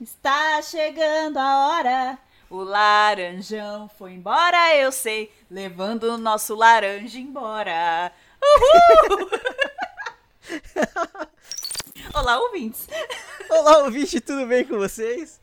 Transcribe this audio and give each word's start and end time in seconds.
está 0.00 0.60
chegando 0.62 1.38
a 1.38 1.68
hora. 1.68 2.18
O 2.48 2.62
laranjão 2.62 3.88
foi 3.88 4.12
embora, 4.12 4.76
eu 4.76 4.92
sei, 4.92 5.32
levando 5.50 6.04
o 6.04 6.18
nosso 6.18 6.54
laranja 6.54 7.18
embora. 7.18 8.12
Uhul! 8.40 9.30
Olá, 12.14 12.40
ouvintes. 12.40 12.86
Olá, 13.50 13.78
ouvinte, 13.78 14.20
tudo 14.20 14.46
bem 14.46 14.64
com 14.64 14.76
vocês? 14.76 15.40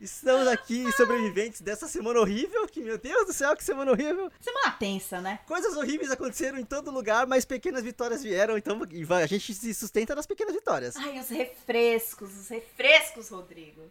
Estamos 0.00 0.48
aqui, 0.48 0.90
sobreviventes 0.92 1.60
dessa 1.60 1.86
semana 1.86 2.20
horrível, 2.20 2.66
que, 2.66 2.80
meu 2.80 2.96
Deus 2.96 3.26
do 3.26 3.34
céu, 3.34 3.54
que 3.54 3.62
semana 3.62 3.90
horrível. 3.92 4.32
Semana 4.40 4.70
tensa, 4.72 5.20
né? 5.20 5.40
Coisas 5.46 5.76
horríveis 5.76 6.10
aconteceram 6.10 6.58
em 6.58 6.64
todo 6.64 6.90
lugar, 6.90 7.26
mas 7.26 7.44
pequenas 7.44 7.82
vitórias 7.82 8.22
vieram, 8.22 8.56
então 8.56 8.80
a 9.22 9.26
gente 9.26 9.52
se 9.52 9.74
sustenta 9.74 10.14
nas 10.14 10.26
pequenas 10.26 10.54
vitórias. 10.54 10.96
Ai, 10.96 11.18
os 11.18 11.28
refrescos, 11.28 12.34
os 12.34 12.48
refrescos, 12.48 13.28
Rodrigo. 13.28 13.82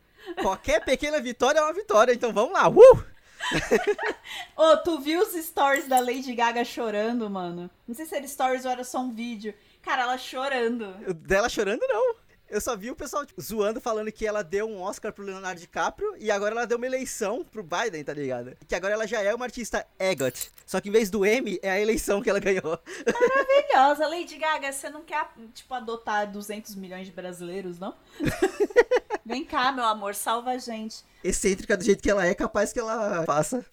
Qualquer 0.42 0.84
pequena 0.84 1.22
vitória 1.22 1.60
é 1.60 1.62
uma 1.62 1.74
vitória, 1.74 2.12
então 2.12 2.34
vamos 2.34 2.54
lá, 2.54 2.68
uh! 2.68 3.06
Ô, 4.58 4.78
tu 4.78 5.00
viu 5.00 5.22
os 5.22 5.34
stories 5.34 5.88
da 5.88 6.00
Lady 6.00 6.34
Gaga 6.34 6.66
chorando, 6.66 7.30
mano? 7.30 7.70
Não 7.88 7.94
sei 7.94 8.08
se 8.08 8.16
era 8.16 8.28
stories 8.28 8.66
ou 8.66 8.72
era 8.72 8.84
só 8.84 9.00
um 9.00 9.14
vídeo. 9.14 9.54
Cara, 9.84 10.02
ela 10.02 10.18
chorando. 10.18 10.92
Dela 11.14 11.48
chorando, 11.48 11.82
não. 11.88 12.16
Eu 12.50 12.60
só 12.60 12.76
vi 12.76 12.90
o 12.90 12.96
pessoal 12.96 13.26
tipo, 13.26 13.40
zoando, 13.40 13.80
falando 13.80 14.12
que 14.12 14.26
ela 14.26 14.44
deu 14.44 14.68
um 14.68 14.82
Oscar 14.82 15.14
pro 15.14 15.24
Leonardo 15.24 15.62
DiCaprio 15.62 16.16
e 16.18 16.32
agora 16.32 16.56
ela 16.56 16.66
deu 16.66 16.78
uma 16.78 16.88
eleição 16.88 17.46
pro 17.46 17.62
Biden, 17.62 18.04
tá 18.04 18.12
ligado? 18.12 18.58
Que 18.68 18.74
agora 18.74 18.96
ela 18.96 19.06
já 19.06 19.22
é 19.22 19.34
uma 19.36 19.46
artista 19.46 19.86
EGOT. 20.00 20.52
Só 20.66 20.82
que 20.82 20.90
em 20.90 20.92
vez 20.92 21.12
do 21.12 21.24
M, 21.24 21.60
é 21.62 21.70
a 21.70 21.80
eleição 21.80 22.22
que 22.24 22.30
ela 22.30 22.40
ganhou. 22.40 22.80
Maravilhosa. 23.06 24.08
Lady 24.08 24.38
Gaga, 24.38 24.72
você 24.72 24.90
não 24.90 25.04
quer, 25.04 25.30
tipo, 25.54 25.72
adotar 25.76 26.32
200 26.32 26.74
milhões 26.76 27.06
de 27.06 27.14
brasileiros, 27.14 27.78
não? 27.78 27.94
Vem 29.24 29.46
cá, 29.46 29.72
meu 29.72 29.86
amor, 29.86 30.16
salva 30.16 30.52
a 30.52 30.58
gente. 30.58 31.04
Excêntrica 31.24 31.78
do 31.78 31.84
jeito 31.84 32.02
que 32.02 32.10
ela 32.10 32.26
é, 32.26 32.34
capaz 32.34 32.74
que 32.74 32.80
ela 32.80 33.24
faça. 33.26 33.64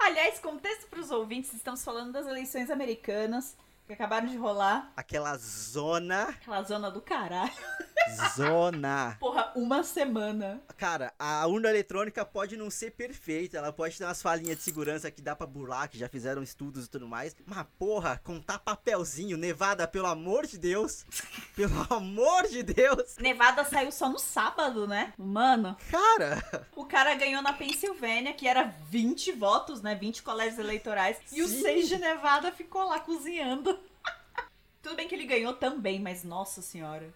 Aliás, 0.00 0.40
contexto 0.40 0.88
pros 0.88 1.12
ouvintes, 1.12 1.52
estamos 1.54 1.84
falando 1.84 2.12
das 2.12 2.26
eleições 2.26 2.70
americanas 2.70 3.56
que 3.88 3.94
acabaram 3.94 4.26
de 4.28 4.36
rolar. 4.36 4.92
Aquela 4.94 5.34
zona. 5.38 6.24
Aquela 6.28 6.62
zona 6.62 6.90
do 6.90 7.00
caralho. 7.00 7.50
Zona. 8.36 9.16
Porra, 9.20 9.50
uma 9.56 9.82
semana. 9.82 10.60
Cara, 10.76 11.12
a 11.18 11.46
urna 11.46 11.70
eletrônica 11.70 12.22
pode 12.24 12.54
não 12.54 12.70
ser 12.70 12.90
perfeita, 12.90 13.56
ela 13.56 13.72
pode 13.72 13.96
ter 13.96 14.04
umas 14.04 14.20
falinhas 14.20 14.58
de 14.58 14.62
segurança 14.62 15.10
que 15.10 15.22
dá 15.22 15.34
pra 15.34 15.46
burlar, 15.46 15.88
que 15.88 15.98
já 15.98 16.06
fizeram 16.08 16.42
estudos 16.42 16.84
e 16.84 16.90
tudo 16.90 17.08
mais. 17.08 17.34
Mas, 17.46 17.66
porra, 17.78 18.20
contar 18.22 18.58
papelzinho, 18.58 19.38
Nevada, 19.38 19.88
pelo 19.88 20.06
amor 20.06 20.46
de 20.46 20.58
Deus. 20.58 21.06
Pelo 21.56 21.92
amor 21.92 22.46
de 22.46 22.62
Deus. 22.62 23.16
Nevada 23.18 23.64
saiu 23.64 23.90
só 23.90 24.08
no 24.08 24.18
sábado, 24.18 24.86
né? 24.86 25.12
Mano, 25.18 25.76
Cara, 25.90 26.68
o 26.76 26.84
cara 26.84 27.16
ganhou 27.16 27.42
na 27.42 27.52
Pensilvânia, 27.52 28.32
que 28.32 28.46
era 28.46 28.72
20 28.88 29.32
votos, 29.32 29.82
né? 29.82 29.96
20 29.96 30.22
colégios 30.22 30.60
eleitorais. 30.60 31.16
E 31.32 31.42
o 31.42 31.48
Sim. 31.48 31.62
6 31.62 31.88
de 31.88 31.98
Nevada 31.98 32.52
ficou 32.52 32.84
lá 32.84 33.00
cozinhando. 33.00 33.77
Tudo 34.82 34.96
bem 34.96 35.08
que 35.08 35.14
ele 35.14 35.26
ganhou 35.26 35.52
também, 35.54 36.00
mas 36.00 36.24
nossa 36.24 36.62
senhora. 36.62 37.12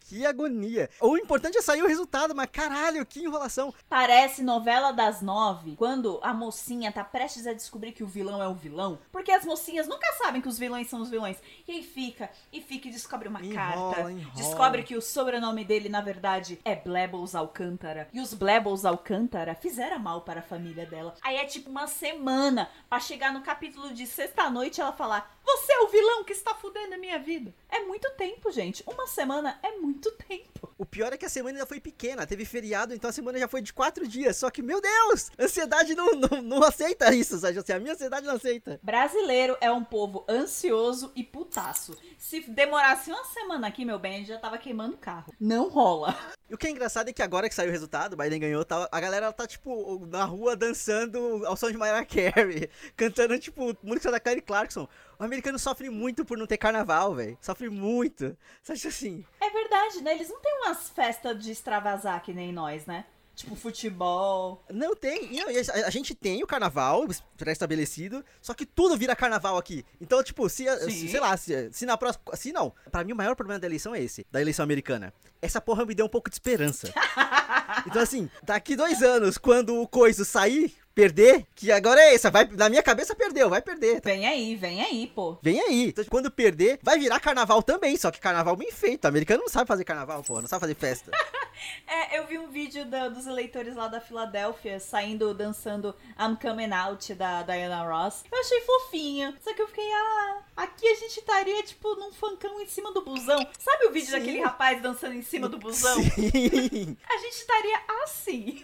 que 0.00 0.26
agonia. 0.26 0.90
O 1.00 1.16
importante 1.16 1.56
é 1.56 1.62
sair 1.62 1.82
o 1.82 1.86
resultado, 1.86 2.34
mas 2.34 2.50
caralho, 2.50 3.06
que 3.06 3.20
enrolação. 3.20 3.72
Parece 3.88 4.42
novela 4.42 4.92
das 4.92 5.22
nove, 5.22 5.74
quando 5.76 6.20
a 6.22 6.34
mocinha 6.34 6.92
tá 6.92 7.02
prestes 7.02 7.46
a 7.46 7.54
descobrir 7.54 7.92
que 7.92 8.04
o 8.04 8.06
vilão 8.06 8.42
é 8.42 8.46
o 8.48 8.52
vilão. 8.54 8.98
Porque 9.10 9.32
as 9.32 9.44
mocinhas 9.46 9.86
nunca 9.88 10.06
sabem 10.14 10.42
que 10.42 10.48
os 10.48 10.58
vilões 10.58 10.88
são 10.90 11.00
os 11.00 11.08
vilões. 11.08 11.38
E 11.66 11.72
aí 11.72 11.82
fica, 11.82 12.28
e 12.52 12.60
fica 12.60 12.88
e 12.88 12.90
descobre 12.92 13.26
uma 13.28 13.40
Enrola, 13.40 13.94
carta. 13.94 14.10
enrola. 14.10 14.34
Descobre 14.36 14.82
que 14.82 14.96
o 14.96 15.00
sobrenome 15.00 15.64
dele, 15.64 15.88
na 15.88 16.02
verdade, 16.02 16.60
é 16.64 16.74
Blebbles 16.76 17.34
Alcântara. 17.34 18.08
E 18.12 18.20
os 18.20 18.34
Blebbles 18.34 18.84
Alcântara 18.84 19.54
fizeram 19.54 19.98
mal 19.98 20.20
para 20.22 20.40
a 20.40 20.42
família 20.42 20.84
dela. 20.84 21.14
Aí 21.22 21.36
é 21.36 21.44
tipo 21.46 21.70
uma 21.70 21.86
semana 21.86 22.68
pra 22.88 23.00
chegar 23.00 23.32
no 23.32 23.40
capítulo 23.40 23.94
de 23.94 24.06
sexta-noite 24.06 24.78
ela 24.80 24.92
falar: 24.92 25.38
Você 25.44 25.72
é 25.72 25.80
o 25.80 25.88
vilão 25.88 26.24
que 26.24 26.32
está 26.32 26.54
fudendo 26.54 26.94
a 26.94 26.98
minha 26.98 27.18
vida. 27.18 27.54
É 27.68 27.80
muito 27.80 28.08
tempo, 28.12 28.50
gente. 28.50 28.82
Uma 28.86 29.06
semana 29.06 29.58
é 29.62 29.72
muito 29.72 30.10
tempo. 30.12 30.72
O 30.78 30.86
pior 30.86 31.12
é 31.12 31.16
que 31.16 31.26
a 31.26 31.28
semana 31.28 31.58
ainda 31.58 31.66
foi 31.66 31.80
pequena, 31.80 32.26
teve 32.26 32.44
feriado, 32.44 32.94
então 32.94 33.10
a 33.10 33.12
semana 33.12 33.38
já 33.38 33.48
foi 33.48 33.62
de 33.62 33.72
quatro 33.72 34.06
dias. 34.06 34.36
Só 34.36 34.50
que, 34.50 34.62
meu 34.62 34.80
Deus, 34.80 35.30
ansiedade 35.38 35.94
não, 35.94 36.12
não, 36.12 36.42
não 36.42 36.62
aceita 36.64 37.14
isso, 37.14 37.38
sabe? 37.38 37.58
Assim, 37.58 37.72
a 37.72 37.80
minha 37.80 37.94
ansiedade 37.94 38.26
não 38.26 38.34
aceita. 38.34 38.80
Brasileiro 38.82 39.56
é 39.60 39.70
um 39.70 39.84
povo 39.84 40.24
ansioso 40.28 41.12
e 41.14 41.22
putaço. 41.22 41.96
Se 42.18 42.40
demorasse 42.48 43.10
uma 43.10 43.24
semana 43.24 43.66
aqui, 43.66 43.84
meu 43.84 43.98
bem, 43.98 44.14
a 44.14 44.18
gente 44.18 44.28
já 44.28 44.38
tava 44.38 44.58
queimando 44.58 44.96
carro. 44.96 45.32
Não 45.40 45.68
rola. 45.68 46.16
E 46.48 46.54
o 46.54 46.58
que 46.58 46.66
é 46.66 46.70
engraçado 46.70 47.08
é 47.08 47.12
que 47.12 47.22
agora 47.22 47.48
que 47.48 47.54
saiu 47.54 47.68
o 47.68 47.72
resultado, 47.72 48.12
o 48.12 48.16
Biden 48.16 48.40
ganhou, 48.40 48.64
tá, 48.64 48.88
a 48.92 49.00
galera 49.00 49.32
tá, 49.32 49.46
tipo, 49.46 50.06
na 50.06 50.24
rua 50.24 50.54
dançando 50.54 51.42
ao 51.46 51.56
som 51.56 51.70
de 51.70 51.78
Mariah 51.78 52.04
Carey, 52.04 52.68
cantando, 52.94 53.38
tipo, 53.38 53.76
música 53.82 54.10
da 54.10 54.20
Kelly 54.20 54.42
Clarkson. 54.42 54.86
O 55.18 55.24
americano 55.32 55.58
sofre 55.58 55.88
muito 55.90 56.24
por 56.24 56.36
não 56.38 56.46
ter 56.46 56.56
carnaval, 56.58 57.14
velho. 57.14 57.36
Sofre 57.40 57.68
muito. 57.68 58.36
Você 58.62 58.72
acha 58.72 58.88
assim? 58.88 59.24
É 59.40 59.50
verdade, 59.50 60.02
né? 60.02 60.14
Eles 60.14 60.28
não 60.28 60.40
têm 60.40 60.52
umas 60.64 60.88
festas 60.90 61.42
de 61.42 61.50
extravasar 61.50 62.22
que 62.22 62.32
nem 62.32 62.52
nós, 62.52 62.86
né? 62.86 63.04
Tipo 63.34 63.56
futebol. 63.56 64.62
Não 64.70 64.94
tem. 64.94 65.32
e 65.34 65.40
a, 65.40 65.86
a 65.86 65.90
gente 65.90 66.14
tem 66.14 66.42
o 66.42 66.46
carnaval 66.46 67.06
pré-estabelecido, 67.38 68.22
só 68.42 68.52
que 68.52 68.66
tudo 68.66 68.94
vira 68.96 69.16
carnaval 69.16 69.56
aqui. 69.56 69.84
Então, 70.00 70.22
tipo, 70.22 70.46
se, 70.50 70.66
se- 70.80 71.08
sei 71.08 71.18
lá, 71.18 71.34
se, 71.36 71.70
se 71.72 71.86
na 71.86 71.96
próxima. 71.96 72.24
Se 72.36 72.52
não, 72.52 72.74
pra 72.90 73.02
mim 73.02 73.12
o 73.12 73.16
maior 73.16 73.34
problema 73.34 73.58
da 73.58 73.66
eleição 73.66 73.94
é 73.94 74.02
esse, 74.02 74.26
da 74.30 74.40
eleição 74.40 74.62
americana. 74.62 75.14
Essa 75.40 75.60
porra 75.62 75.86
me 75.86 75.94
deu 75.94 76.04
um 76.06 76.10
pouco 76.10 76.28
de 76.30 76.36
esperança. 76.36 76.92
Então, 77.86 78.02
assim, 78.02 78.28
daqui 78.42 78.76
dois 78.76 79.02
anos, 79.02 79.38
quando 79.38 79.80
o 79.80 79.88
coiso 79.88 80.24
sair, 80.26 80.74
perder, 80.94 81.46
que 81.54 81.70
agora 81.72 82.00
é 82.00 82.14
essa, 82.14 82.30
vai, 82.30 82.44
na 82.46 82.68
minha 82.68 82.82
cabeça 82.82 83.14
perdeu, 83.14 83.48
vai 83.50 83.62
perder. 83.62 84.00
tá? 84.00 84.10
Vem 84.10 84.26
aí, 84.26 84.54
vem 84.56 84.82
aí, 84.82 85.06
pô. 85.14 85.38
Vem 85.42 85.60
aí. 85.60 85.88
Então, 85.88 86.04
quando 86.10 86.30
perder, 86.30 86.78
vai 86.82 86.98
virar 86.98 87.18
carnaval 87.20 87.62
também, 87.62 87.96
só 87.96 88.10
que 88.10 88.20
carnaval 88.20 88.56
bem 88.56 88.70
feito. 88.70 89.04
O 89.04 89.08
americano 89.08 89.42
não 89.42 89.48
sabe 89.48 89.66
fazer 89.68 89.84
carnaval, 89.84 90.22
porra, 90.22 90.42
não 90.42 90.48
sabe 90.48 90.60
fazer 90.60 90.74
festa. 90.74 91.10
É, 91.86 92.18
eu 92.18 92.26
vi 92.26 92.38
um 92.38 92.48
vídeo 92.50 92.84
da- 92.86 93.08
dos 93.08 93.24
eleitores 93.26 93.76
lá 93.76 93.86
da 93.86 94.00
Filadélfia 94.00 94.80
saindo 94.80 95.32
dançando 95.32 95.94
I'm 96.18 96.34
Coming 96.34 96.72
Out 96.72 97.14
da 97.14 97.42
Diana 97.42 97.84
Ross. 97.84 98.24
Eu 98.32 98.40
achei 98.40 98.60
fofinho. 98.62 99.32
Só 99.40 99.54
que 99.54 99.62
eu 99.62 99.68
fiquei, 99.68 99.88
ah, 99.92 100.38
aqui 100.56 100.88
a 100.88 100.94
gente 100.96 101.18
estaria, 101.20 101.62
tipo, 101.62 101.94
num 101.94 102.10
funkão 102.12 102.60
em 102.60 102.66
cima 102.66 102.90
do 102.92 103.02
busão. 103.04 103.46
Sabe 103.60 103.86
o 103.86 103.92
vídeo 103.92 104.06
Sim. 104.10 104.12
daquele 104.18 104.40
rapaz 104.40 104.82
dançando 104.82 105.14
em 105.14 105.22
cima 105.22 105.48
do 105.48 105.56
busão? 105.58 106.02
Sim. 106.02 106.96
A 107.08 107.18
gente 107.18 107.34
estaria 107.36 107.80
assim. 108.02 108.62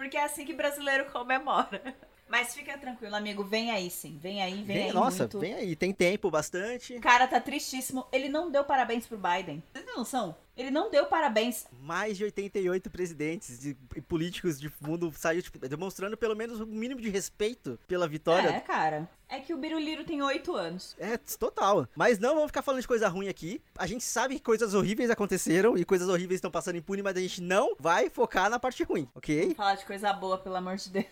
Porque 0.00 0.16
é 0.16 0.24
assim 0.24 0.46
que 0.46 0.54
brasileiro 0.54 1.10
comemora. 1.12 1.94
Mas 2.30 2.54
fica 2.54 2.78
tranquilo, 2.78 3.16
amigo. 3.16 3.42
Vem 3.42 3.72
aí 3.72 3.90
sim. 3.90 4.16
Vem 4.22 4.40
aí, 4.40 4.62
vem, 4.62 4.76
Vem, 4.76 4.84
aí. 4.86 4.92
nossa, 4.92 5.24
muito. 5.24 5.40
vem 5.40 5.52
aí, 5.54 5.74
tem 5.74 5.92
tempo 5.92 6.30
bastante. 6.30 6.94
O 6.94 7.00
cara 7.00 7.26
tá 7.26 7.40
tristíssimo. 7.40 8.06
Ele 8.12 8.28
não 8.28 8.50
deu 8.50 8.62
parabéns 8.64 9.04
pro 9.06 9.18
Biden. 9.18 9.60
Vocês 9.72 9.84
têm 9.84 9.96
noção? 9.96 10.36
Ele 10.56 10.70
não 10.70 10.90
deu 10.90 11.06
parabéns. 11.06 11.66
mais 11.80 12.16
de 12.18 12.24
88 12.24 12.90
presidentes 12.90 13.58
de, 13.58 13.76
e 13.96 14.00
políticos 14.00 14.60
de 14.60 14.70
mundo 14.80 15.10
saiu 15.16 15.42
tipo, 15.42 15.58
demonstrando 15.58 16.16
pelo 16.16 16.36
menos 16.36 16.60
um 16.60 16.66
mínimo 16.66 17.00
de 17.00 17.08
respeito 17.08 17.78
pela 17.88 18.04
É, 18.04 18.08
vitória. 18.08 18.60
cara. 18.60 19.08
É 19.28 19.38
que 19.40 19.54
o 19.54 19.56
Biruliro 19.58 20.04
tem 20.04 20.20
oito 20.22 20.54
anos. 20.54 20.94
É, 20.98 21.16
total. 21.16 21.88
Mas 21.96 22.18
não 22.18 22.34
vamos 22.34 22.48
ficar 22.48 22.62
falando 22.62 22.80
de 22.82 22.88
coisa 22.88 23.08
ruim 23.08 23.28
aqui. 23.28 23.60
A 23.78 23.86
gente 23.86 24.04
sabe 24.04 24.34
que 24.36 24.42
coisas 24.42 24.74
horríveis 24.74 25.08
aconteceram 25.10 25.76
e 25.78 25.84
coisas 25.84 26.08
horríveis 26.08 26.38
estão 26.38 26.50
passando 26.50 26.76
impune, 26.76 27.02
mas 27.02 27.16
a 27.16 27.20
gente 27.20 27.40
não 27.40 27.74
vai 27.78 28.10
focar 28.10 28.50
na 28.50 28.58
parte 28.58 28.82
ruim, 28.84 29.08
ok? 29.14 29.40
Vamos 29.42 29.56
falar 29.56 29.74
de 29.76 29.84
coisa 29.86 30.12
boa, 30.12 30.36
pelo 30.38 30.56
amor 30.56 30.76
de 30.76 30.90
Deus. 30.90 31.06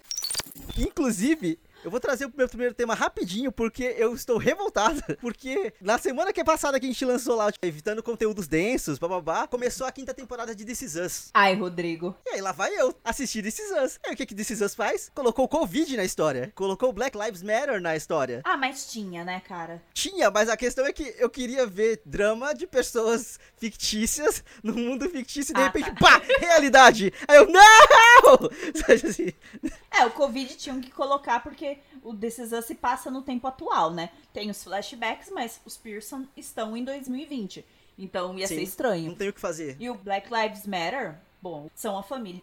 Inclusive, 0.77 1.59
eu 1.85 1.91
vou 1.91 2.01
trazer 2.01 2.27
o 2.27 2.33
meu 2.37 2.49
primeiro 2.49 2.75
tema 2.75 2.95
rapidinho, 2.95 3.51
porque 3.53 3.95
eu 3.99 4.15
estou 4.15 4.37
revoltado. 4.39 5.03
Porque 5.21 5.73
na 5.81 5.99
semana 5.99 6.33
que 6.33 6.41
é 6.41 6.45
passada 6.45 6.79
que 6.79 6.87
a 6.87 6.89
gente 6.89 7.05
lançou 7.05 7.35
lá, 7.37 7.51
tipo, 7.51 7.65
evitando 7.67 8.03
conteúdos 8.03 8.47
densos, 8.47 8.99
bababá, 8.99 9.47
começou 9.47 9.87
a 9.87 9.93
quinta 9.93 10.15
temporada 10.15 10.55
de 10.55 10.65
This 10.65 10.83
Is 10.83 10.95
Us. 10.97 11.31
Ai, 11.35 11.55
Rodrigo. 11.55 12.17
E 12.27 12.31
aí 12.31 12.41
lá 12.41 12.53
vai 12.53 12.75
eu 12.75 12.95
assistir 13.05 13.43
This 13.43 13.59
Is 13.59 13.71
Us. 13.71 13.99
Aí 14.07 14.15
o 14.15 14.17
que 14.17 14.27
que 14.27 14.35
This 14.35 14.51
Is 14.51 14.61
Us 14.61 14.75
faz? 14.75 15.11
Colocou 15.15 15.45
o 15.45 15.49
Covid 15.49 15.97
na 15.97 16.05
história. 16.05 16.53
Colocou 16.55 16.91
o 16.91 16.93
Black 16.93 17.17
Lives 17.19 17.43
Matter 17.43 17.81
na 17.81 17.97
história. 17.97 18.41
Ah, 18.45 18.57
mas 18.57 18.91
tinha, 18.91 19.25
né, 19.25 19.41
cara? 19.47 19.83
Tinha, 19.93 20.31
mas 20.31 20.49
a 20.49 20.57
questão 20.57 20.87
é 20.87 20.93
que 20.93 21.15
eu 21.19 21.29
queria 21.31 21.67
ver 21.67 22.01
drama 22.05 22.55
de 22.55 22.67
pessoas 22.67 23.39
fictícias 23.57 24.43
no 24.63 24.75
mundo 24.75 25.09
fictício 25.11 25.53
e 25.53 25.55
de 25.55 25.61
Ah, 25.61 25.65
repente, 25.67 25.91
tá. 25.93 25.97
pá, 26.01 26.23
realidade. 26.39 27.13
Aí 27.27 27.37
eu, 27.37 27.47
não! 27.49 28.39
Sabe 28.75 29.09
assim? 29.09 29.33
É, 29.91 30.05
o 30.07 30.11
Covid 30.11 30.55
tinham 30.57 30.81
que 30.81 30.91
colocar 30.91 31.41
porque 31.43 31.68
o 32.03 32.15
This 32.15 32.39
Is 32.39 32.53
Us 32.53 32.65
se 32.67 32.75
passa 32.75 33.11
no 33.11 33.23
tempo 33.23 33.47
atual, 33.47 33.93
né? 33.93 34.11
Tem 34.33 34.51
os 34.51 34.63
flashbacks, 34.63 35.31
mas 35.31 35.61
os 35.65 35.77
Pearson 35.77 36.25
estão 36.37 36.77
em 36.77 36.85
2020. 36.85 37.65
Então 37.99 38.39
ia 38.39 38.47
Sim. 38.47 38.55
ser 38.55 38.61
Não 38.61 38.65
estranho. 38.69 39.17
tem 39.17 39.29
o 39.29 39.33
que 39.33 39.41
fazer. 39.41 39.77
E 39.81 39.91
o 39.91 39.95
Black 39.95 40.29
Lives 40.33 40.67
Matter, 40.67 41.17
bom, 41.43 41.69
são 41.75 41.99
a 41.99 42.03
família. 42.03 42.43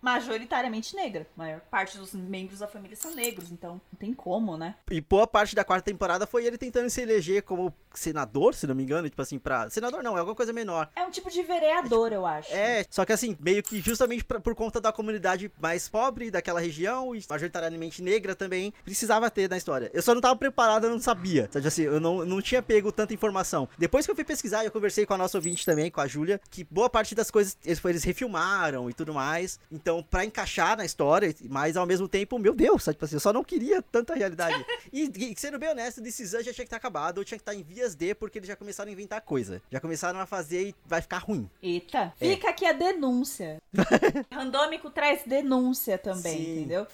majoritariamente 0.00 0.94
negra. 0.94 1.26
A 1.36 1.38
maior 1.42 1.60
parte 1.60 1.96
dos 1.96 2.12
membros 2.12 2.58
da 2.58 2.68
família 2.68 2.94
são 2.96 3.14
negros, 3.14 3.50
então 3.50 3.80
não 3.92 3.98
tem 3.98 4.12
como, 4.12 4.56
né? 4.56 4.74
E 4.90 5.00
boa 5.00 5.26
parte 5.26 5.54
da 5.54 5.64
quarta 5.64 5.84
temporada 5.90 6.26
foi 6.26 6.44
ele 6.44 6.58
tentando 6.58 6.90
se 6.90 7.00
eleger 7.00 7.42
como 7.42 7.72
senador, 7.98 8.54
se 8.54 8.66
não 8.66 8.74
me 8.74 8.82
engano, 8.82 9.08
tipo 9.08 9.20
assim, 9.20 9.38
pra. 9.38 9.68
Senador 9.70 10.02
não, 10.02 10.16
é 10.16 10.18
alguma 10.18 10.34
coisa 10.34 10.52
menor. 10.52 10.88
É 10.94 11.04
um 11.04 11.10
tipo 11.10 11.30
de 11.30 11.42
vereador, 11.42 12.12
eu 12.12 12.26
acho. 12.26 12.52
É, 12.52 12.84
só 12.90 13.04
que 13.04 13.12
assim, 13.12 13.36
meio 13.40 13.62
que 13.62 13.80
justamente 13.80 14.24
pra, 14.24 14.40
por 14.40 14.54
conta 14.54 14.80
da 14.80 14.92
comunidade 14.92 15.50
mais 15.60 15.88
pobre 15.88 16.30
daquela 16.30 16.60
região 16.60 17.14
e 17.14 17.24
majoritariamente 17.28 18.02
negra 18.02 18.34
também, 18.34 18.72
precisava 18.84 19.30
ter 19.30 19.48
na 19.48 19.56
história. 19.56 19.90
Eu 19.92 20.02
só 20.02 20.14
não 20.14 20.20
tava 20.20 20.36
preparado, 20.36 20.84
eu 20.84 20.90
não 20.90 21.00
sabia. 21.00 21.48
Sabe 21.50 21.66
assim, 21.66 21.82
eu 21.82 22.00
não, 22.00 22.24
não 22.24 22.40
tinha 22.40 22.62
pego 22.62 22.92
tanta 22.92 23.14
informação. 23.14 23.68
Depois 23.78 24.04
que 24.04 24.10
eu 24.10 24.14
fui 24.14 24.24
pesquisar, 24.24 24.64
eu 24.64 24.70
conversei 24.70 25.06
com 25.06 25.14
a 25.14 25.18
nossa 25.18 25.38
ouvinte 25.38 25.64
também, 25.64 25.90
com 25.90 26.00
a 26.00 26.06
Júlia, 26.06 26.40
que 26.50 26.64
boa 26.64 26.88
parte 26.88 27.14
das 27.14 27.30
coisas 27.30 27.56
eles, 27.64 27.84
eles 27.84 28.04
refilmaram 28.04 28.88
e 28.88 28.94
tudo 28.94 29.12
mais. 29.12 29.58
Então, 29.70 30.02
pra 30.02 30.24
encaixar 30.24 30.76
na 30.76 30.84
história, 30.84 31.34
mas 31.48 31.76
ao 31.76 31.86
mesmo 31.86 32.08
tempo, 32.08 32.38
meu 32.38 32.54
Deus, 32.54 32.82
sabe 32.84 32.94
tipo 32.94 33.04
assim, 33.04 33.16
eu 33.16 33.20
só 33.20 33.32
não 33.32 33.44
queria 33.44 33.82
tanta 33.82 34.14
realidade. 34.14 34.64
e, 34.92 35.10
e 35.32 35.34
sendo 35.36 35.58
bem 35.58 35.70
honesto, 35.70 36.02
This 36.02 36.30
já 36.30 36.42
tinha 36.42 36.54
que 36.54 36.62
estar 36.62 36.76
acabado, 36.76 37.18
ou 37.18 37.24
tinha 37.24 37.38
que 37.38 37.42
estar 37.42 37.54
em 37.54 37.62
vias 37.84 37.94
de, 37.94 38.14
porque 38.14 38.38
eles 38.38 38.48
já 38.48 38.56
começaram 38.56 38.88
a 38.88 38.92
inventar 38.92 39.20
coisa. 39.20 39.62
Já 39.70 39.80
começaram 39.80 40.18
a 40.18 40.26
fazer 40.26 40.68
e 40.68 40.74
vai 40.86 41.02
ficar 41.02 41.18
ruim. 41.18 41.48
Eita, 41.62 42.12
é. 42.20 42.28
fica 42.28 42.48
aqui 42.48 42.64
a 42.66 42.72
denúncia. 42.72 43.60
Randômico 44.32 44.90
traz 44.90 45.22
denúncia 45.26 45.98
também, 45.98 46.38
Sim. 46.38 46.58
entendeu? 46.58 46.86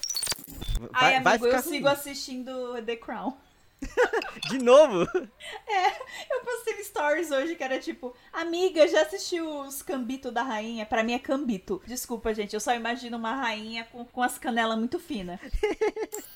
Vai, 0.79 0.89
Ai, 0.93 1.15
amigo, 1.15 1.23
vai 1.23 1.39
ficar 1.39 1.47
eu 1.57 1.61
ruim. 1.61 1.73
sigo 1.73 1.87
assistindo 1.87 2.81
The 2.83 2.95
Crown. 2.97 3.33
De 4.49 4.57
novo? 4.57 5.07
É, 5.67 5.87
eu 6.33 6.41
postei 6.43 6.83
stories 6.83 7.31
hoje 7.31 7.55
que 7.55 7.63
era 7.63 7.79
tipo, 7.79 8.13
amiga, 8.31 8.87
já 8.87 9.01
assistiu 9.01 9.61
os 9.61 9.81
Cambito 9.81 10.31
da 10.31 10.43
Rainha? 10.43 10.85
Pra 10.85 11.03
mim 11.03 11.13
é 11.13 11.19
Cambito. 11.19 11.81
Desculpa, 11.85 12.33
gente, 12.33 12.53
eu 12.53 12.59
só 12.59 12.73
imagino 12.73 13.17
uma 13.17 13.35
rainha 13.35 13.85
com, 13.85 14.05
com 14.05 14.21
as 14.21 14.37
canelas 14.37 14.77
muito 14.77 14.99
finas. 14.99 15.39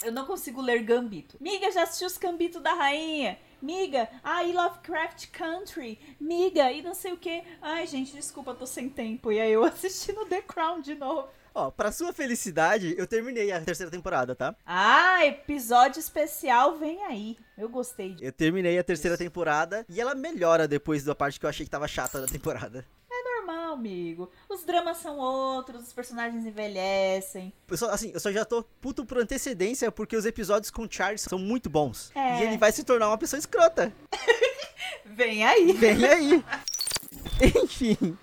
Eu 0.03 0.11
não 0.11 0.25
consigo 0.25 0.61
ler 0.61 0.83
Gambito. 0.83 1.37
Miga, 1.39 1.71
já 1.71 1.83
assistiu 1.83 2.07
os 2.07 2.17
Cambito 2.17 2.59
da 2.59 2.73
Rainha? 2.73 3.37
Miga, 3.61 4.09
ai, 4.23 4.51
Lovecraft 4.51 5.31
Country. 5.31 5.99
Miga, 6.19 6.71
e 6.71 6.81
não 6.81 6.93
sei 6.93 7.13
o 7.13 7.17
que. 7.17 7.43
Ai, 7.61 7.87
gente, 7.87 8.13
desculpa, 8.13 8.53
tô 8.53 8.65
sem 8.65 8.89
tempo. 8.89 9.31
E 9.31 9.39
aí 9.39 9.51
eu 9.51 9.63
assisti 9.65 10.11
no 10.13 10.25
The 10.25 10.41
Crown 10.41 10.81
de 10.81 10.95
novo. 10.95 11.27
Ó, 11.57 11.71
pra 11.71 11.89
sua 11.89 12.11
felicidade, 12.11 12.93
eu 12.97 13.07
terminei 13.07 13.49
a 13.49 13.61
terceira 13.61 13.89
temporada, 13.89 14.35
tá? 14.35 14.53
Ah, 14.65 15.25
episódio 15.25 16.01
especial 16.01 16.75
vem 16.77 17.01
aí. 17.05 17.37
Eu 17.57 17.69
gostei. 17.69 18.17
Eu 18.19 18.33
terminei 18.33 18.77
a 18.77 18.83
terceira 18.83 19.17
temporada 19.17 19.85
e 19.87 20.01
ela 20.01 20.13
melhora 20.13 20.67
depois 20.67 21.05
da 21.05 21.15
parte 21.15 21.39
que 21.39 21.45
eu 21.45 21.49
achei 21.49 21.65
que 21.65 21.69
tava 21.69 21.87
chata 21.87 22.19
da 22.19 22.27
temporada 22.27 22.85
É 23.09 23.37
normal, 23.37 23.71
amigo. 23.71 24.29
Os 24.49 24.65
dramas 24.65 24.97
são 24.97 25.17
outros, 25.17 25.83
os 25.83 25.93
personagens 25.93 26.45
envelhecem. 26.45 27.53
Eu 27.69 27.77
só, 27.77 27.89
assim, 27.89 28.11
eu 28.13 28.19
só 28.19 28.29
já 28.33 28.43
tô 28.43 28.61
puto 28.81 29.05
por 29.05 29.17
antecedência 29.19 29.89
porque 29.89 30.17
os 30.17 30.25
episódios 30.25 30.69
com 30.69 30.85
Charles 30.91 31.21
são 31.21 31.39
muito 31.39 31.69
bons. 31.69 32.11
É. 32.13 32.41
E 32.41 32.47
ele 32.47 32.57
vai 32.57 32.73
se 32.73 32.83
tornar 32.83 33.07
uma 33.07 33.17
pessoa 33.17 33.39
escrota. 33.39 33.93
Vem 35.05 35.45
aí. 35.45 35.71
Vem 35.71 36.03
aí. 36.05 36.43
Enfim. 37.63 38.17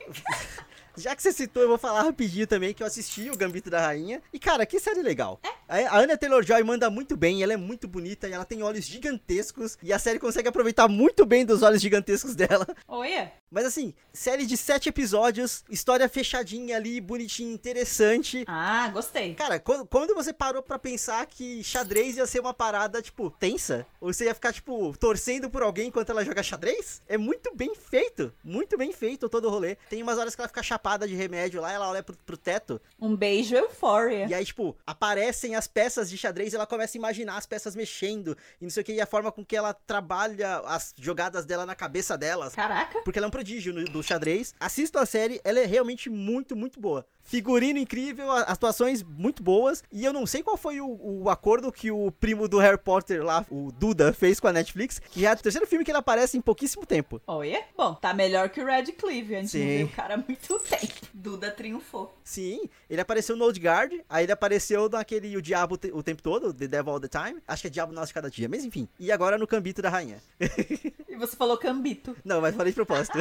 Já 0.96 1.16
que 1.16 1.22
você 1.22 1.32
citou, 1.32 1.62
eu 1.62 1.68
vou 1.68 1.78
falar 1.78 2.02
rapidinho 2.02 2.46
também 2.46 2.74
que 2.74 2.82
eu 2.82 2.86
assisti 2.86 3.30
o 3.30 3.36
Gambito 3.36 3.70
da 3.70 3.80
Rainha. 3.80 4.22
E, 4.32 4.38
cara, 4.38 4.66
que 4.66 4.78
série 4.78 5.02
legal. 5.02 5.40
É? 5.42 5.86
A 5.86 5.98
Anya 5.98 6.18
Taylor-Joy 6.18 6.62
manda 6.64 6.90
muito 6.90 7.16
bem, 7.16 7.42
ela 7.42 7.54
é 7.54 7.56
muito 7.56 7.88
bonita 7.88 8.28
e 8.28 8.32
ela 8.32 8.44
tem 8.44 8.62
olhos 8.62 8.84
gigantescos. 8.84 9.78
E 9.82 9.92
a 9.92 9.98
série 9.98 10.18
consegue 10.18 10.48
aproveitar 10.48 10.88
muito 10.88 11.24
bem 11.24 11.46
dos 11.46 11.62
olhos 11.62 11.80
gigantescos 11.80 12.34
dela. 12.36 12.66
Olha. 12.86 13.32
Mas 13.50 13.64
assim, 13.66 13.94
série 14.12 14.46
de 14.46 14.56
sete 14.56 14.88
episódios, 14.88 15.64
história 15.70 16.08
fechadinha 16.08 16.76
ali, 16.76 17.00
bonitinha, 17.00 17.52
interessante. 17.52 18.44
Ah, 18.46 18.88
gostei. 18.88 19.34
Cara, 19.34 19.58
quando, 19.58 19.86
quando 19.86 20.14
você 20.14 20.32
parou 20.32 20.62
para 20.62 20.78
pensar 20.78 21.24
que 21.26 21.62
xadrez 21.64 22.16
ia 22.16 22.26
ser 22.26 22.40
uma 22.40 22.54
parada, 22.54 23.00
tipo, 23.00 23.30
tensa? 23.30 23.86
Ou 24.00 24.12
você 24.12 24.26
ia 24.26 24.34
ficar, 24.34 24.52
tipo, 24.52 24.94
torcendo 24.98 25.48
por 25.50 25.62
alguém 25.62 25.88
enquanto 25.88 26.10
ela 26.10 26.24
joga 26.24 26.42
xadrez? 26.42 27.02
É 27.08 27.16
muito 27.16 27.54
bem 27.54 27.74
feito. 27.74 28.32
Muito 28.44 28.76
bem 28.76 28.92
feito 28.92 29.28
todo 29.28 29.46
o 29.46 29.50
rolê. 29.50 29.76
Tem 29.88 30.02
umas 30.02 30.18
horas 30.18 30.34
que 30.34 30.40
ela 30.40 30.48
fica 30.48 30.62
chapada 30.62 30.81
de 31.06 31.14
remédio 31.14 31.60
lá, 31.60 31.72
ela 31.72 31.88
olha 31.88 32.02
pro, 32.02 32.16
pro 32.16 32.36
teto. 32.36 32.80
Um 33.00 33.16
beijo 33.16 33.54
eufória. 33.54 34.26
E 34.28 34.34
aí, 34.34 34.44
tipo, 34.44 34.76
aparecem 34.86 35.54
as 35.54 35.66
peças 35.66 36.10
de 36.10 36.18
xadrez 36.18 36.52
e 36.52 36.56
ela 36.56 36.66
começa 36.66 36.96
a 36.96 36.98
imaginar 36.98 37.36
as 37.36 37.46
peças 37.46 37.76
mexendo. 37.76 38.36
E 38.60 38.64
não 38.64 38.70
sei 38.70 38.82
o 38.82 38.84
que, 38.84 38.92
e 38.92 39.00
a 39.00 39.06
forma 39.06 39.30
com 39.30 39.44
que 39.44 39.56
ela 39.56 39.72
trabalha 39.72 40.58
as 40.66 40.94
jogadas 40.98 41.44
dela 41.44 41.64
na 41.64 41.74
cabeça 41.74 42.18
delas. 42.18 42.54
Caraca. 42.54 43.00
Porque 43.04 43.18
ela 43.18 43.26
é 43.26 43.28
um 43.28 43.30
prodígio 43.30 43.72
no, 43.72 43.84
do 43.84 44.02
xadrez. 44.02 44.54
Assista 44.58 45.00
a 45.00 45.06
série, 45.06 45.40
ela 45.44 45.60
é 45.60 45.66
realmente 45.66 46.10
muito, 46.10 46.56
muito 46.56 46.80
boa. 46.80 47.06
Figurino 47.24 47.78
incrível, 47.78 48.30
atuações 48.30 49.02
muito 49.02 49.42
boas. 49.42 49.82
E 49.90 50.04
eu 50.04 50.12
não 50.12 50.26
sei 50.26 50.42
qual 50.42 50.56
foi 50.56 50.80
o, 50.80 50.98
o, 51.22 51.30
acordo 51.30 51.72
que 51.72 51.90
o 51.90 52.10
primo 52.10 52.48
do 52.48 52.58
Harry 52.58 52.78
Potter 52.78 53.22
lá, 53.22 53.46
o 53.50 53.72
Duda, 53.72 54.12
fez 54.12 54.38
com 54.38 54.48
a 54.48 54.52
Netflix. 54.52 55.00
Que 55.10 55.26
é 55.26 55.32
o 55.32 55.36
terceiro 55.36 55.66
filme 55.66 55.84
que 55.84 55.90
ele 55.90 55.98
aparece 55.98 56.36
em 56.36 56.40
pouquíssimo 56.40 56.84
tempo. 56.84 57.20
Oh, 57.26 57.42
yeah? 57.42 57.66
Bom, 57.76 57.94
tá 57.94 58.12
melhor 58.12 58.48
que 58.48 58.60
o 58.60 58.66
Radcliffe. 58.66 59.34
A 59.34 59.40
gente 59.40 59.50
Sim. 59.50 59.78
viu 59.78 59.86
o 59.86 59.90
cara 59.90 60.14
há 60.14 60.16
muito 60.16 60.58
tempo. 60.60 60.92
Duda 61.14 61.50
triunfou. 61.50 62.14
Sim, 62.24 62.68
ele 62.88 63.00
apareceu 63.00 63.36
no 63.36 63.44
Old 63.44 63.58
Guard. 63.58 63.92
Aí 64.08 64.24
ele 64.24 64.32
apareceu 64.32 64.88
naquele 64.88 65.36
O 65.36 65.42
Diabo 65.42 65.78
o 65.92 66.02
tempo 66.02 66.22
todo, 66.22 66.52
The 66.52 66.66
Devil 66.66 66.92
All 66.92 67.00
the 67.00 67.08
Time. 67.08 67.40
Acho 67.46 67.62
que 67.62 67.68
é 67.68 67.70
Diabo 67.70 67.92
Nosso 67.92 68.12
Cada 68.12 68.30
Dia, 68.30 68.48
mas 68.48 68.64
enfim. 68.64 68.88
E 68.98 69.10
agora 69.12 69.38
no 69.38 69.46
Cambito 69.46 69.80
da 69.80 69.88
Rainha. 69.88 70.18
e 70.40 71.16
você 71.16 71.36
falou 71.36 71.56
Cambito. 71.56 72.16
Não, 72.24 72.40
mas 72.40 72.54
falei 72.54 72.72
de 72.72 72.76
propósito. 72.76 73.18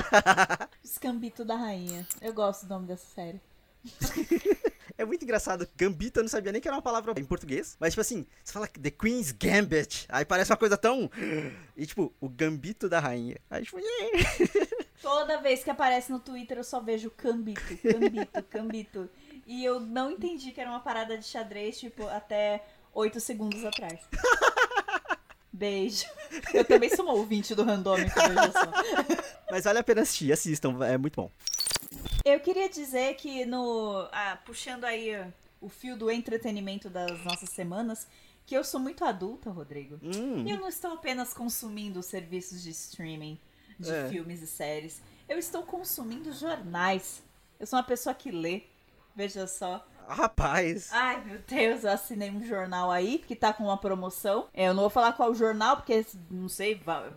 Os 0.83 0.97
Cambito 0.97 1.45
da 1.45 1.55
Rainha. 1.55 2.07
Eu 2.21 2.33
gosto 2.33 2.65
do 2.65 2.69
nome 2.69 2.87
dessa 2.87 3.05
série. 3.13 3.39
é 4.97 5.05
muito 5.05 5.23
engraçado. 5.23 5.67
Gambito 5.75 6.19
eu 6.19 6.23
não 6.23 6.29
sabia 6.29 6.51
nem 6.51 6.61
que 6.61 6.67
era 6.67 6.75
uma 6.75 6.81
palavra 6.81 7.13
em 7.17 7.25
português. 7.25 7.75
Mas, 7.79 7.93
tipo 7.93 8.01
assim, 8.01 8.25
você 8.43 8.53
fala 8.53 8.67
The 8.67 8.91
Queen's 8.91 9.31
Gambit. 9.31 10.05
Aí 10.09 10.25
parece 10.25 10.51
uma 10.51 10.57
coisa 10.57 10.77
tão. 10.77 11.09
E, 11.75 11.85
tipo, 11.85 12.13
o 12.19 12.29
Gambito 12.29 12.87
da 12.87 12.99
Rainha. 12.99 13.37
Aí, 13.49 13.63
tipo. 13.63 13.77
Toda 15.01 15.41
vez 15.41 15.63
que 15.63 15.69
aparece 15.69 16.11
no 16.11 16.19
Twitter 16.19 16.59
eu 16.59 16.63
só 16.63 16.79
vejo 16.79 17.09
Cambito, 17.09 17.61
Cambito, 17.77 18.43
Cambito. 18.43 19.09
E 19.47 19.65
eu 19.65 19.79
não 19.79 20.11
entendi 20.11 20.51
que 20.51 20.61
era 20.61 20.69
uma 20.69 20.79
parada 20.79 21.17
de 21.17 21.25
xadrez, 21.25 21.77
tipo, 21.77 22.07
até 22.07 22.63
8 22.93 23.19
segundos 23.19 23.65
atrás. 23.65 23.99
Beijo. 25.51 26.05
Eu 26.53 26.63
também 26.63 26.89
sou 26.95 27.03
uma 27.03 27.13
ouvinte 27.13 27.53
do 27.53 27.63
Randômico, 27.63 28.15
veja 28.15 28.51
só. 28.51 28.71
Mas 29.49 29.65
vale 29.65 29.79
a 29.79 29.83
pena 29.83 30.01
assistir, 30.03 30.31
assistam, 30.31 30.77
é 30.85 30.97
muito 30.97 31.15
bom. 31.15 31.29
Eu 32.23 32.39
queria 32.39 32.69
dizer 32.69 33.15
que 33.15 33.45
no. 33.45 34.07
Ah, 34.11 34.37
puxando 34.45 34.85
aí 34.85 35.11
o 35.59 35.69
fio 35.69 35.97
do 35.97 36.09
entretenimento 36.09 36.89
das 36.89 37.23
nossas 37.23 37.49
semanas, 37.49 38.07
que 38.45 38.55
eu 38.55 38.63
sou 38.63 38.79
muito 38.79 39.03
adulta, 39.05 39.49
Rodrigo. 39.49 39.99
Hum. 40.03 40.45
E 40.45 40.51
eu 40.51 40.59
não 40.59 40.67
estou 40.67 40.93
apenas 40.93 41.33
consumindo 41.33 42.01
serviços 42.03 42.61
de 42.61 42.71
streaming 42.71 43.39
de 43.79 43.91
é. 43.91 44.09
filmes 44.09 44.41
e 44.41 44.47
séries. 44.47 45.01
Eu 45.27 45.39
estou 45.39 45.63
consumindo 45.63 46.33
jornais. 46.33 47.23
Eu 47.59 47.65
sou 47.65 47.77
uma 47.77 47.85
pessoa 47.85 48.13
que 48.13 48.31
lê. 48.31 48.63
Veja 49.15 49.47
só. 49.47 49.85
Rapaz. 50.13 50.89
Ai, 50.91 51.23
meu 51.25 51.39
Deus, 51.47 51.83
eu 51.83 51.91
assinei 51.91 52.29
um 52.29 52.45
jornal 52.45 52.91
aí 52.91 53.17
que 53.19 53.35
tá 53.35 53.53
com 53.53 53.63
uma 53.63 53.77
promoção. 53.77 54.47
É, 54.53 54.67
eu 54.67 54.73
não 54.73 54.81
vou 54.81 54.89
falar 54.89 55.13
qual 55.13 55.33
jornal, 55.33 55.77
porque 55.77 56.05
não 56.29 56.49
sei, 56.49 56.75
vai, 56.75 57.09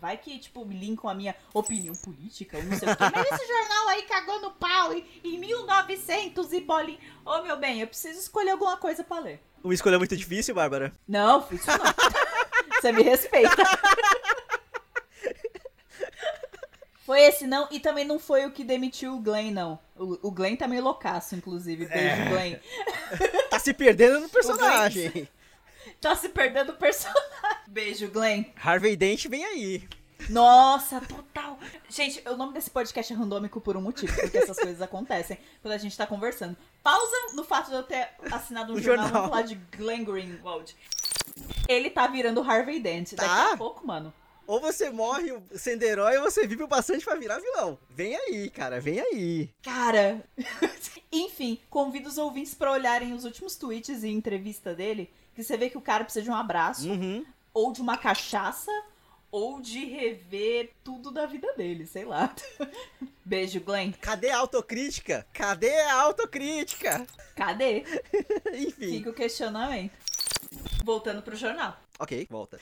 vai 0.00 0.16
que, 0.16 0.38
tipo, 0.38 0.64
me 0.64 0.74
linkam 0.74 1.08
a 1.08 1.14
minha 1.14 1.34
opinião 1.54 1.94
política, 1.94 2.60
não 2.62 2.76
sei 2.78 2.88
o 2.88 2.96
quê. 2.96 3.04
Mas 3.14 3.32
esse 3.32 3.46
jornal 3.46 3.88
aí 3.88 4.02
cagou 4.02 4.40
no 4.40 4.50
pau 4.52 4.92
em, 4.92 5.04
em 5.24 5.38
1900 5.38 6.52
e 6.52 6.60
bolinha. 6.60 6.98
Ô, 7.24 7.36
oh, 7.36 7.42
meu 7.42 7.56
bem, 7.56 7.80
eu 7.80 7.86
preciso 7.86 8.18
escolher 8.18 8.50
alguma 8.50 8.76
coisa 8.76 9.04
pra 9.04 9.20
ler. 9.20 9.40
Uma 9.62 9.74
escolha 9.74 9.98
muito 9.98 10.16
difícil, 10.16 10.54
Bárbara? 10.54 10.92
Não, 11.06 11.46
isso 11.50 11.66
não. 11.66 11.78
Você 12.80 12.92
me 12.92 13.02
respeita. 13.02 13.62
Foi 17.10 17.22
esse 17.22 17.44
não, 17.44 17.66
e 17.72 17.80
também 17.80 18.04
não 18.04 18.20
foi 18.20 18.46
o 18.46 18.52
que 18.52 18.62
demitiu 18.62 19.16
o 19.16 19.18
Glenn, 19.18 19.50
não. 19.50 19.80
O, 19.96 20.28
o 20.28 20.30
Glenn 20.30 20.54
tá 20.54 20.68
meio 20.68 20.84
loucaço, 20.84 21.34
inclusive. 21.34 21.86
Beijo, 21.86 22.06
é. 22.06 22.28
Glenn. 22.28 22.56
tá 23.50 23.58
se 23.58 23.74
perdendo 23.74 24.20
no 24.20 24.28
personagem. 24.30 25.28
tá 26.00 26.14
se 26.14 26.28
perdendo 26.28 26.68
no 26.68 26.78
personagem. 26.78 27.28
Beijo, 27.66 28.08
Glenn. 28.12 28.44
Harvey 28.54 28.94
Dent 28.94 29.26
vem 29.26 29.44
aí. 29.44 29.88
Nossa, 30.28 31.00
total. 31.00 31.58
Gente, 31.88 32.22
o 32.28 32.36
nome 32.36 32.52
desse 32.52 32.70
podcast 32.70 33.12
é 33.12 33.16
randômico 33.16 33.60
por 33.60 33.76
um 33.76 33.82
motivo, 33.82 34.14
porque 34.14 34.38
essas 34.38 34.54
coisas 34.62 34.80
acontecem 34.80 35.36
quando 35.62 35.74
a 35.74 35.78
gente 35.78 35.96
tá 35.96 36.06
conversando. 36.06 36.56
Pausa 36.80 37.34
no 37.34 37.42
fato 37.42 37.70
de 37.70 37.74
eu 37.74 37.82
ter 37.82 38.08
assinado 38.30 38.72
um 38.72 38.76
o 38.76 38.80
jornal, 38.80 39.08
jornal. 39.08 39.28
falar 39.30 39.42
de 39.42 39.56
Glenn 39.76 40.04
Greenwald. 40.04 40.76
Ele 41.66 41.90
tá 41.90 42.06
virando 42.06 42.40
Harvey 42.40 42.78
Dent. 42.78 43.14
Daqui 43.14 43.28
tá? 43.28 43.54
a 43.54 43.56
pouco, 43.56 43.84
mano 43.84 44.14
ou 44.50 44.58
você 44.58 44.90
morre 44.90 45.32
sendo 45.54 45.84
herói 45.84 46.16
ou 46.16 46.24
você 46.24 46.44
vive 46.44 46.64
o 46.64 46.66
bastante 46.66 47.04
pra 47.04 47.14
virar 47.14 47.38
vilão. 47.38 47.78
Vem 47.88 48.16
aí, 48.16 48.50
cara, 48.50 48.80
vem 48.80 48.98
aí. 48.98 49.48
Cara. 49.62 50.24
Enfim, 51.12 51.60
convido 51.70 52.08
os 52.08 52.18
ouvintes 52.18 52.52
para 52.52 52.72
olharem 52.72 53.12
os 53.12 53.24
últimos 53.24 53.54
tweets 53.54 54.02
e 54.02 54.08
entrevista 54.08 54.74
dele, 54.74 55.08
que 55.36 55.44
você 55.44 55.56
vê 55.56 55.70
que 55.70 55.78
o 55.78 55.80
cara 55.80 56.02
precisa 56.02 56.24
de 56.24 56.30
um 56.30 56.34
abraço, 56.34 56.90
uhum. 56.90 57.24
ou 57.54 57.72
de 57.72 57.80
uma 57.80 57.96
cachaça, 57.96 58.72
ou 59.30 59.60
de 59.60 59.84
rever 59.84 60.72
tudo 60.82 61.12
da 61.12 61.26
vida 61.26 61.52
dele, 61.56 61.86
sei 61.86 62.04
lá. 62.04 62.34
Beijo, 63.24 63.60
Glenn. 63.60 63.92
Cadê 64.00 64.30
a 64.30 64.38
autocrítica? 64.38 65.24
Cadê 65.32 65.80
a 65.82 65.94
autocrítica? 65.94 67.06
Cadê? 67.36 67.84
Enfim. 68.52 68.98
Fica 68.98 69.10
o 69.10 69.14
questionamento. 69.14 69.92
Voltando 70.84 71.22
pro 71.22 71.36
jornal. 71.36 71.78
Ok, 72.00 72.26
volta. 72.28 72.58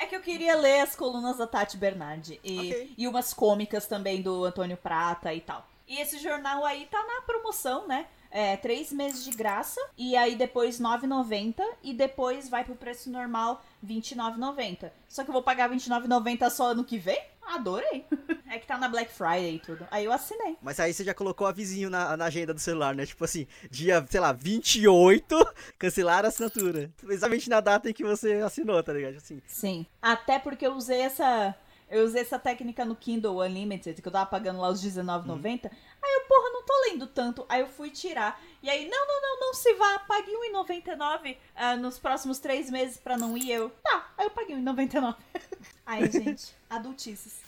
É 0.00 0.06
que 0.06 0.16
eu 0.16 0.20
queria 0.22 0.56
ler 0.56 0.80
as 0.80 0.96
colunas 0.96 1.36
da 1.36 1.46
Tati 1.46 1.76
Bernardi 1.76 2.40
e, 2.42 2.58
Ok. 2.58 2.94
e 2.96 3.06
umas 3.06 3.34
cômicas 3.34 3.86
também 3.86 4.22
do 4.22 4.44
Antônio 4.44 4.76
Prata 4.78 5.32
e 5.34 5.42
tal. 5.42 5.68
E 5.86 6.00
esse 6.00 6.18
jornal 6.18 6.64
aí 6.64 6.86
tá 6.90 7.04
na 7.04 7.20
promoção, 7.20 7.86
né? 7.86 8.06
É, 8.30 8.56
três 8.56 8.92
meses 8.92 9.24
de 9.24 9.32
graça, 9.32 9.78
e 9.98 10.16
aí 10.16 10.36
depois 10.36 10.78
R$ 10.78 10.84
9,90, 10.84 11.62
e 11.82 11.92
depois 11.92 12.48
vai 12.48 12.64
pro 12.64 12.76
preço 12.76 13.10
normal 13.10 13.62
R$ 13.86 13.94
29,90. 13.94 14.90
Só 15.08 15.22
que 15.22 15.28
eu 15.28 15.32
vou 15.34 15.42
pagar 15.42 15.68
R$ 15.68 15.76
29,90 15.76 16.48
só 16.48 16.68
ano 16.68 16.84
que 16.84 16.96
vem? 16.96 17.20
Adorei. 17.42 18.06
É 18.50 18.58
que 18.58 18.66
tá 18.66 18.76
na 18.76 18.88
Black 18.88 19.12
Friday 19.12 19.54
e 19.54 19.58
tudo. 19.60 19.86
Aí 19.92 20.04
eu 20.04 20.12
assinei. 20.12 20.58
Mas 20.60 20.80
aí 20.80 20.92
você 20.92 21.04
já 21.04 21.14
colocou 21.14 21.46
avisinho 21.46 21.88
na, 21.88 22.16
na 22.16 22.24
agenda 22.24 22.52
do 22.52 22.58
celular, 22.58 22.96
né? 22.96 23.06
Tipo 23.06 23.24
assim, 23.24 23.46
dia, 23.70 24.04
sei 24.10 24.18
lá, 24.18 24.32
28, 24.32 25.54
cancelar 25.78 26.24
a 26.24 26.28
assinatura. 26.28 26.90
Exatamente 27.08 27.48
na 27.48 27.60
data 27.60 27.88
em 27.88 27.92
que 27.92 28.02
você 28.02 28.34
assinou, 28.44 28.82
tá 28.82 28.92
ligado? 28.92 29.18
Assim, 29.18 29.40
Sim. 29.46 29.86
Até 30.02 30.40
porque 30.40 30.66
eu 30.66 30.74
usei 30.74 31.02
essa. 31.02 31.54
Eu 31.88 32.04
usei 32.04 32.22
essa 32.22 32.40
técnica 32.40 32.84
no 32.84 32.96
Kindle 32.96 33.40
Unlimited, 33.40 34.00
que 34.02 34.06
eu 34.06 34.12
tava 34.12 34.26
pagando 34.26 34.60
lá 34.60 34.68
os 34.68 34.82
R$19,90. 34.82 35.70
Aí 36.02 36.12
eu, 36.14 36.20
porra, 36.26 36.50
não 36.50 36.64
tô 36.64 36.72
lendo 36.88 37.06
tanto. 37.06 37.46
Aí 37.48 37.60
eu 37.60 37.68
fui 37.68 37.90
tirar. 37.90 38.40
E 38.62 38.70
aí, 38.70 38.88
não, 38.88 39.06
não, 39.06 39.22
não, 39.22 39.40
não 39.40 39.54
se 39.54 39.74
vá. 39.74 39.98
Pague 40.00 40.30
R$1,99 40.30 41.36
ah, 41.54 41.76
nos 41.76 42.00
próximos 42.00 42.40
três 42.40 42.68
meses 42.68 42.96
pra 42.96 43.16
não 43.16 43.36
ir. 43.36 43.50
Eu, 43.50 43.70
tá. 43.82 44.12
Aí 44.18 44.26
eu 44.26 44.30
paguei 44.30 44.56
R$1,99. 44.56 45.16
Aí, 45.86 46.10
gente, 46.10 46.54
adultices. 46.68 47.40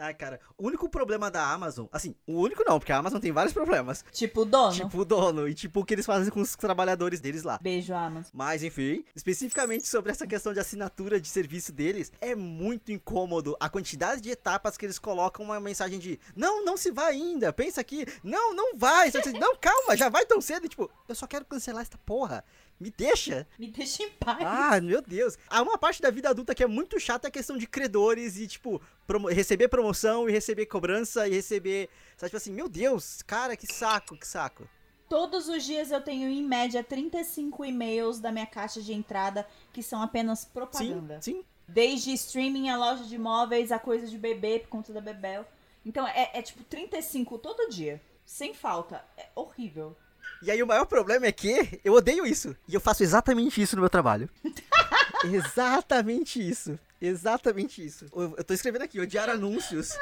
Ai, 0.00 0.14
cara, 0.14 0.40
o 0.56 0.66
único 0.66 0.88
problema 0.88 1.30
da 1.30 1.44
Amazon, 1.52 1.86
assim, 1.92 2.14
o 2.26 2.40
único 2.40 2.64
não, 2.66 2.78
porque 2.78 2.92
a 2.92 2.96
Amazon 2.96 3.20
tem 3.20 3.32
vários 3.32 3.52
problemas. 3.52 4.04
Tipo, 4.12 4.44
dono. 4.44 4.72
Tipo 4.72 4.98
o 4.98 5.04
dono 5.04 5.48
e 5.48 5.54
tipo 5.54 5.80
o 5.80 5.84
que 5.84 5.94
eles 5.94 6.06
fazem 6.06 6.30
com 6.30 6.40
os 6.40 6.56
trabalhadores 6.56 7.20
deles 7.20 7.42
lá. 7.42 7.58
Beijo, 7.60 7.94
Amazon. 7.94 8.30
Mas 8.32 8.62
enfim, 8.62 9.04
especificamente 9.14 9.86
sobre 9.86 10.10
essa 10.10 10.26
questão 10.26 10.52
de 10.52 10.60
assinatura 10.60 11.20
de 11.20 11.28
serviço 11.28 11.72
deles, 11.72 12.12
é 12.20 12.34
muito 12.34 12.90
incômodo 12.90 13.56
a 13.60 13.68
quantidade 13.68 14.20
de 14.20 14.30
etapas 14.30 14.76
que 14.76 14.86
eles 14.86 14.98
colocam 14.98 15.44
uma 15.44 15.60
mensagem 15.60 15.98
de 15.98 16.18
não, 16.34 16.64
não 16.64 16.76
se 16.76 16.90
vai 16.90 17.12
ainda, 17.12 17.52
pensa 17.52 17.80
aqui, 17.80 18.06
não, 18.22 18.54
não 18.54 18.76
vai, 18.76 19.10
diz, 19.10 19.32
não, 19.34 19.56
calma, 19.56 19.96
já 19.96 20.08
vai 20.08 20.24
tão 20.24 20.40
cedo, 20.40 20.66
e, 20.66 20.68
tipo, 20.68 20.90
eu 21.08 21.14
só 21.14 21.26
quero 21.26 21.44
cancelar 21.44 21.82
esta 21.82 21.98
porra, 21.98 22.44
me 22.80 22.90
deixa. 22.90 23.46
Me 23.58 23.68
deixa 23.68 24.02
em 24.02 24.10
paz. 24.10 24.38
Ah, 24.42 24.80
meu 24.80 25.02
Deus. 25.02 25.36
Há 25.48 25.60
uma 25.62 25.76
parte 25.76 26.00
da 26.00 26.10
vida 26.10 26.30
adulta 26.30 26.54
que 26.54 26.62
é 26.64 26.66
muito 26.66 26.98
chata 26.98 27.26
é 27.26 27.28
a 27.28 27.32
questão 27.32 27.58
de 27.58 27.66
credores 27.66 28.38
e, 28.38 28.46
tipo, 28.48 28.80
promo- 29.06 29.28
receber 29.28 29.68
promoção 29.68 30.28
e 30.28 30.32
receber 30.32 30.66
cobrança 30.66 31.28
e 31.28 31.32
receber. 31.32 31.88
Sabe, 32.16 32.30
tipo 32.30 32.36
assim, 32.38 32.52
meu 32.52 32.68
Deus, 32.68 33.20
cara, 33.22 33.54
que 33.56 33.66
saco, 33.72 34.16
que 34.16 34.26
saco. 34.26 34.66
Todos 35.08 35.48
os 35.48 35.64
dias 35.64 35.90
eu 35.90 36.00
tenho, 36.00 36.28
em 36.28 36.42
média, 36.42 36.82
35 36.84 37.64
e-mails 37.64 38.20
da 38.20 38.30
minha 38.32 38.46
caixa 38.46 38.80
de 38.80 38.92
entrada 38.94 39.46
que 39.72 39.82
são 39.82 40.00
apenas 40.00 40.40
Sim, 40.40 40.48
propaganda. 40.52 41.18
sim. 41.20 41.44
Desde 41.66 42.12
streaming, 42.14 42.68
a 42.68 42.76
loja 42.76 43.04
de 43.04 43.14
imóveis, 43.14 43.70
a 43.70 43.78
coisa 43.78 44.06
de 44.06 44.16
bebê 44.18 44.58
por 44.60 44.68
conta 44.68 44.92
da 44.92 45.00
Bebel. 45.00 45.44
Então 45.86 46.06
é, 46.06 46.30
é 46.34 46.42
tipo 46.42 46.64
35 46.64 47.38
todo 47.38 47.68
dia. 47.70 48.00
Sem 48.24 48.52
falta. 48.54 49.04
É 49.16 49.28
horrível. 49.36 49.96
E 50.42 50.50
aí 50.50 50.62
o 50.62 50.66
maior 50.66 50.86
problema 50.86 51.26
é 51.26 51.32
que 51.32 51.80
eu 51.84 51.92
odeio 51.92 52.26
isso. 52.26 52.56
E 52.66 52.74
eu 52.74 52.80
faço 52.80 53.02
exatamente 53.02 53.60
isso 53.60 53.76
no 53.76 53.82
meu 53.82 53.90
trabalho. 53.90 54.28
exatamente 55.24 56.40
isso. 56.46 56.78
Exatamente 57.00 57.84
isso. 57.84 58.06
Eu, 58.14 58.34
eu 58.36 58.44
tô 58.44 58.54
escrevendo 58.54 58.82
aqui, 58.82 59.00
odiar 59.00 59.28
anúncios. 59.28 59.96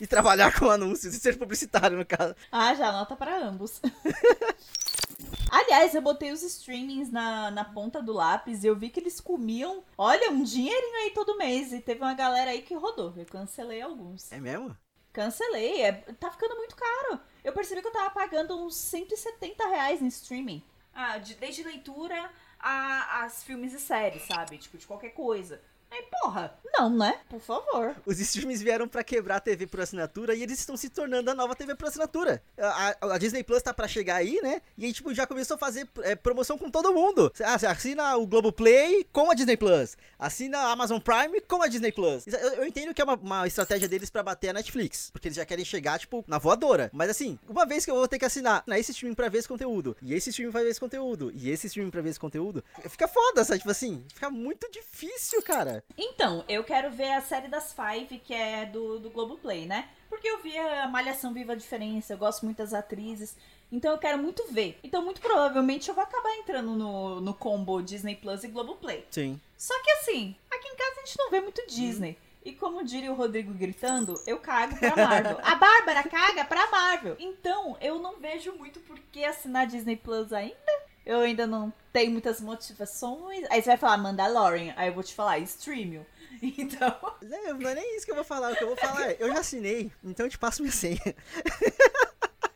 e 0.00 0.06
trabalhar 0.06 0.56
com 0.58 0.70
anúncios 0.70 1.14
e 1.14 1.20
ser 1.20 1.38
publicitário, 1.38 1.96
no 1.96 2.04
caso. 2.04 2.34
Ah, 2.52 2.74
já 2.74 2.88
anota 2.88 3.16
pra 3.16 3.38
ambos. 3.38 3.80
Aliás, 5.50 5.94
eu 5.94 6.02
botei 6.02 6.32
os 6.32 6.42
streamings 6.42 7.10
na, 7.10 7.50
na 7.50 7.64
ponta 7.64 8.02
do 8.02 8.12
lápis 8.12 8.62
e 8.62 8.66
eu 8.66 8.76
vi 8.76 8.90
que 8.90 9.00
eles 9.00 9.20
comiam, 9.20 9.82
olha, 9.96 10.30
um 10.30 10.42
dinheirinho 10.42 10.96
aí 11.04 11.10
todo 11.10 11.38
mês. 11.38 11.72
E 11.72 11.80
teve 11.80 12.00
uma 12.00 12.14
galera 12.14 12.50
aí 12.50 12.62
que 12.62 12.74
rodou. 12.74 13.14
Eu 13.16 13.24
cancelei 13.26 13.80
alguns. 13.80 14.30
É 14.30 14.38
mesmo? 14.38 14.76
Cancelei, 15.12 15.80
é, 15.80 15.92
tá 15.92 16.30
ficando 16.30 16.56
muito 16.56 16.76
caro. 16.76 17.20
Eu 17.46 17.52
percebi 17.52 17.80
que 17.80 17.86
eu 17.86 17.92
tava 17.92 18.10
pagando 18.10 18.58
uns 18.60 18.74
170 18.74 19.68
reais 19.68 20.02
em 20.02 20.08
streaming. 20.08 20.60
Ah, 20.92 21.16
de- 21.18 21.34
desde 21.34 21.62
leitura 21.62 22.28
a, 22.58 23.22
as 23.22 23.44
filmes 23.44 23.72
e 23.72 23.78
séries, 23.78 24.22
sabe? 24.22 24.58
Tipo, 24.58 24.76
de 24.76 24.84
qualquer 24.84 25.10
coisa. 25.10 25.62
Aí, 25.96 26.04
porra, 26.22 26.58
não, 26.78 26.90
né? 26.90 27.18
Por 27.28 27.40
favor. 27.40 27.96
Os 28.04 28.20
streams 28.20 28.62
vieram 28.62 28.86
pra 28.86 29.02
quebrar 29.02 29.36
a 29.36 29.40
TV 29.40 29.66
por 29.66 29.80
assinatura 29.80 30.34
e 30.34 30.42
eles 30.42 30.58
estão 30.58 30.76
se 30.76 30.90
tornando 30.90 31.30
a 31.30 31.34
nova 31.34 31.54
TV 31.54 31.74
por 31.74 31.88
assinatura. 31.88 32.42
A, 32.58 32.88
a- 33.00 33.14
a 33.14 33.18
Disney 33.18 33.42
Plus 33.42 33.62
tá 33.62 33.72
pra 33.72 33.88
chegar 33.88 34.16
aí, 34.16 34.40
né? 34.42 34.60
E 34.76 34.84
aí, 34.84 34.92
tipo, 34.92 35.14
já 35.14 35.26
começou 35.26 35.54
a 35.54 35.58
fazer 35.58 35.88
é, 36.02 36.14
promoção 36.14 36.58
com 36.58 36.70
todo 36.70 36.92
mundo. 36.92 37.32
Ah, 37.42 37.58
você 37.58 37.66
assina 37.66 38.16
o 38.16 38.26
Globoplay 38.26 39.04
com 39.12 39.30
a 39.30 39.34
Disney 39.34 39.56
Plus. 39.56 39.96
Assina 40.18 40.58
a 40.58 40.70
Amazon 40.72 40.98
Prime 41.00 41.40
com 41.42 41.62
a 41.62 41.66
Disney 41.68 41.92
Plus. 41.92 42.26
Eu, 42.26 42.38
eu 42.54 42.66
entendo 42.66 42.92
que 42.92 43.00
é 43.00 43.04
uma, 43.04 43.14
uma 43.14 43.46
estratégia 43.46 43.88
deles 43.88 44.10
pra 44.10 44.22
bater 44.22 44.50
a 44.50 44.52
Netflix. 44.52 45.10
Porque 45.12 45.28
eles 45.28 45.36
já 45.36 45.46
querem 45.46 45.64
chegar, 45.64 45.98
tipo, 45.98 46.24
na 46.26 46.36
voadora. 46.38 46.90
Mas 46.92 47.08
assim, 47.10 47.38
uma 47.48 47.64
vez 47.64 47.84
que 47.84 47.90
eu 47.90 47.94
vou 47.94 48.06
ter 48.08 48.18
que 48.18 48.24
assinar 48.26 48.62
né, 48.66 48.78
esse 48.78 48.92
streaming 48.92 49.14
pra 49.14 49.28
ver 49.28 49.38
esse 49.38 49.48
conteúdo, 49.48 49.96
e 50.02 50.12
esse 50.14 50.28
streaming 50.30 50.52
pra 50.52 50.62
ver 50.62 50.70
esse 50.70 50.80
conteúdo, 50.80 51.32
e 51.34 51.50
esse 51.50 51.66
streaming 51.68 51.90
pra 51.90 52.02
ver 52.02 52.10
esse 52.10 52.20
conteúdo, 52.20 52.62
fica 52.88 53.08
foda, 53.08 53.44
sabe? 53.44 53.58
Tipo 53.60 53.70
assim, 53.70 54.04
fica 54.12 54.28
muito 54.30 54.70
difícil, 54.70 55.40
cara. 55.42 55.82
Então, 55.96 56.44
eu 56.48 56.62
quero 56.62 56.90
ver 56.90 57.12
a 57.12 57.20
série 57.20 57.48
das 57.48 57.72
Five, 57.72 58.18
que 58.18 58.34
é 58.34 58.66
do, 58.66 58.98
do 58.98 59.10
Globoplay, 59.10 59.66
né? 59.66 59.88
Porque 60.08 60.28
eu 60.28 60.42
vi 60.42 60.56
a 60.56 60.86
Malhação 60.88 61.32
Viva 61.32 61.52
a 61.52 61.56
Diferença, 61.56 62.12
eu 62.12 62.18
gosto 62.18 62.44
muito 62.44 62.58
das 62.58 62.74
atrizes. 62.74 63.36
Então 63.70 63.92
eu 63.92 63.98
quero 63.98 64.18
muito 64.18 64.46
ver. 64.50 64.78
Então, 64.84 65.04
muito 65.04 65.20
provavelmente 65.20 65.88
eu 65.88 65.94
vou 65.94 66.04
acabar 66.04 66.32
entrando 66.36 66.76
no, 66.76 67.20
no 67.20 67.34
combo 67.34 67.82
Disney 67.82 68.14
Plus 68.14 68.44
e 68.44 68.48
Globoplay. 68.48 69.04
Sim. 69.10 69.40
Só 69.56 69.74
que 69.82 69.90
assim, 69.92 70.36
aqui 70.50 70.68
em 70.68 70.76
casa 70.76 71.00
a 71.00 71.04
gente 71.04 71.18
não 71.18 71.30
vê 71.30 71.40
muito 71.40 71.66
Disney. 71.66 72.16
E 72.44 72.52
como 72.52 72.84
diria 72.84 73.10
o 73.10 73.16
Rodrigo 73.16 73.52
gritando, 73.52 74.22
eu 74.24 74.38
cago 74.38 74.76
pra 74.76 74.94
Marvel. 74.94 75.38
A 75.42 75.56
Bárbara 75.56 76.04
caga 76.04 76.44
pra 76.44 76.70
Marvel. 76.70 77.16
Então, 77.18 77.76
eu 77.80 77.98
não 77.98 78.20
vejo 78.20 78.52
muito 78.52 78.78
por 78.80 78.96
que 79.10 79.24
assinar 79.24 79.66
Disney 79.66 79.96
Plus 79.96 80.32
ainda. 80.32 80.85
Eu 81.06 81.20
ainda 81.20 81.46
não 81.46 81.72
tenho 81.92 82.10
muitas 82.10 82.40
motivações. 82.40 83.46
Aí 83.48 83.62
você 83.62 83.70
vai 83.70 83.76
falar 83.76 83.96
Mandalorian. 83.96 84.74
Aí 84.76 84.88
eu 84.88 84.94
vou 84.94 85.04
te 85.04 85.14
falar 85.14 85.38
Streamio. 85.38 86.04
Então, 86.42 86.94
Não, 87.22 87.58
não 87.58 87.70
é 87.70 87.74
nem 87.76 87.96
isso 87.96 88.04
que 88.04 88.10
eu 88.10 88.16
vou 88.16 88.24
falar. 88.24 88.52
O 88.52 88.56
que 88.56 88.62
eu 88.62 88.68
vou 88.68 88.76
falar 88.76 89.10
é, 89.10 89.16
eu 89.18 89.28
já 89.28 89.38
assinei, 89.40 89.90
então 90.04 90.26
eu 90.26 90.30
te 90.30 90.36
passo 90.36 90.60
minha 90.60 90.70
senha. 90.72 91.00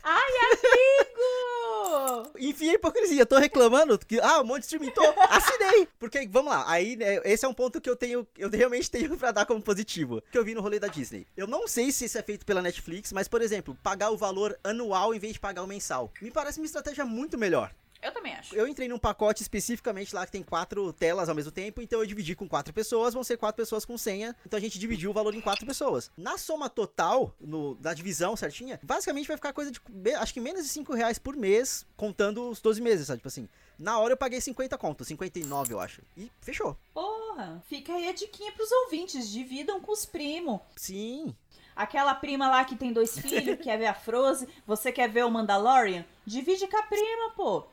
ai, 0.03 0.31
amigo! 0.51 2.31
Enfim, 2.37 2.69
a 2.69 2.73
hipocrisia. 2.73 3.21
Eu 3.21 3.25
tô 3.25 3.39
reclamando 3.39 3.97
que, 3.97 4.19
ah, 4.19 4.41
um 4.41 4.43
monte 4.43 4.59
de 4.59 4.65
streaming, 4.65 4.91
tô, 4.91 5.01
assinei. 5.29 5.87
Porque, 5.97 6.27
vamos 6.27 6.51
lá, 6.51 6.63
aí, 6.67 6.95
né, 6.95 7.21
esse 7.23 7.43
é 7.43 7.47
um 7.47 7.55
ponto 7.55 7.81
que 7.81 7.89
eu 7.89 7.95
tenho, 7.95 8.27
eu 8.37 8.51
realmente 8.51 8.91
tenho 8.91 9.17
pra 9.17 9.31
dar 9.31 9.47
como 9.47 9.61
positivo. 9.63 10.21
Que 10.31 10.37
eu 10.37 10.45
vi 10.45 10.53
no 10.53 10.61
rolê 10.61 10.79
da 10.79 10.87
Disney. 10.87 11.25
Eu 11.35 11.47
não 11.47 11.67
sei 11.67 11.91
se 11.91 12.05
isso 12.05 12.19
é 12.19 12.21
feito 12.21 12.45
pela 12.45 12.61
Netflix, 12.61 13.11
mas, 13.11 13.27
por 13.27 13.41
exemplo, 13.41 13.75
pagar 13.81 14.11
o 14.11 14.17
valor 14.17 14.55
anual 14.63 15.11
em 15.15 15.19
vez 15.19 15.33
de 15.33 15.39
pagar 15.39 15.63
o 15.63 15.67
mensal. 15.67 16.11
Me 16.21 16.29
parece 16.29 16.59
uma 16.59 16.67
estratégia 16.67 17.03
muito 17.03 17.35
melhor. 17.35 17.73
Eu 18.01 18.11
também 18.11 18.33
acho. 18.33 18.55
Eu 18.55 18.67
entrei 18.67 18.87
num 18.87 18.97
pacote 18.97 19.41
especificamente 19.41 20.13
lá 20.15 20.25
que 20.25 20.31
tem 20.31 20.41
quatro 20.41 20.91
telas 20.93 21.29
ao 21.29 21.35
mesmo 21.35 21.51
tempo, 21.51 21.81
então 21.81 21.99
eu 21.99 22.05
dividi 22.05 22.35
com 22.35 22.47
quatro 22.47 22.73
pessoas, 22.73 23.13
vão 23.13 23.23
ser 23.23 23.37
quatro 23.37 23.57
pessoas 23.61 23.85
com 23.85 23.97
senha, 23.97 24.35
então 24.45 24.57
a 24.57 24.61
gente 24.61 24.79
dividiu 24.79 25.11
o 25.11 25.13
valor 25.13 25.35
em 25.35 25.41
quatro 25.41 25.65
pessoas. 25.65 26.11
Na 26.17 26.37
soma 26.37 26.69
total, 26.69 27.35
no, 27.39 27.77
na 27.79 27.93
divisão 27.93 28.35
certinha, 28.35 28.79
basicamente 28.81 29.27
vai 29.27 29.37
ficar 29.37 29.53
coisa 29.53 29.71
de, 29.71 29.79
acho 30.15 30.33
que 30.33 30.41
menos 30.41 30.63
de 30.63 30.69
cinco 30.69 30.93
reais 30.93 31.19
por 31.19 31.35
mês, 31.35 31.85
contando 31.95 32.49
os 32.49 32.59
12 32.59 32.81
meses, 32.81 33.07
sabe? 33.07 33.19
Tipo 33.19 33.27
assim, 33.27 33.47
na 33.77 33.99
hora 33.99 34.13
eu 34.13 34.17
paguei 34.17 34.41
50 34.41 34.77
conto, 34.77 35.05
59 35.05 35.73
eu 35.73 35.79
acho, 35.79 36.01
e 36.17 36.31
fechou. 36.41 36.77
Porra, 36.93 37.61
fica 37.67 37.93
aí 37.93 38.07
a 38.09 38.13
diquinha 38.13 38.51
pros 38.51 38.71
ouvintes. 38.71 39.29
Dividam 39.29 39.79
com 39.79 39.91
os 39.91 40.05
primos. 40.05 40.59
Sim, 40.75 41.35
Aquela 41.75 42.13
prima 42.13 42.49
lá 42.49 42.65
que 42.65 42.75
tem 42.75 42.91
dois 42.91 43.17
filhos, 43.19 43.59
quer 43.61 43.77
ver 43.77 43.87
a 43.87 43.93
Frozen, 43.93 44.47
você 44.67 44.91
quer 44.91 45.09
ver 45.09 45.25
o 45.25 45.31
Mandalorian? 45.31 46.05
Divide 46.25 46.67
com 46.67 46.77
a 46.77 46.83
prima, 46.83 47.31
pô. 47.35 47.65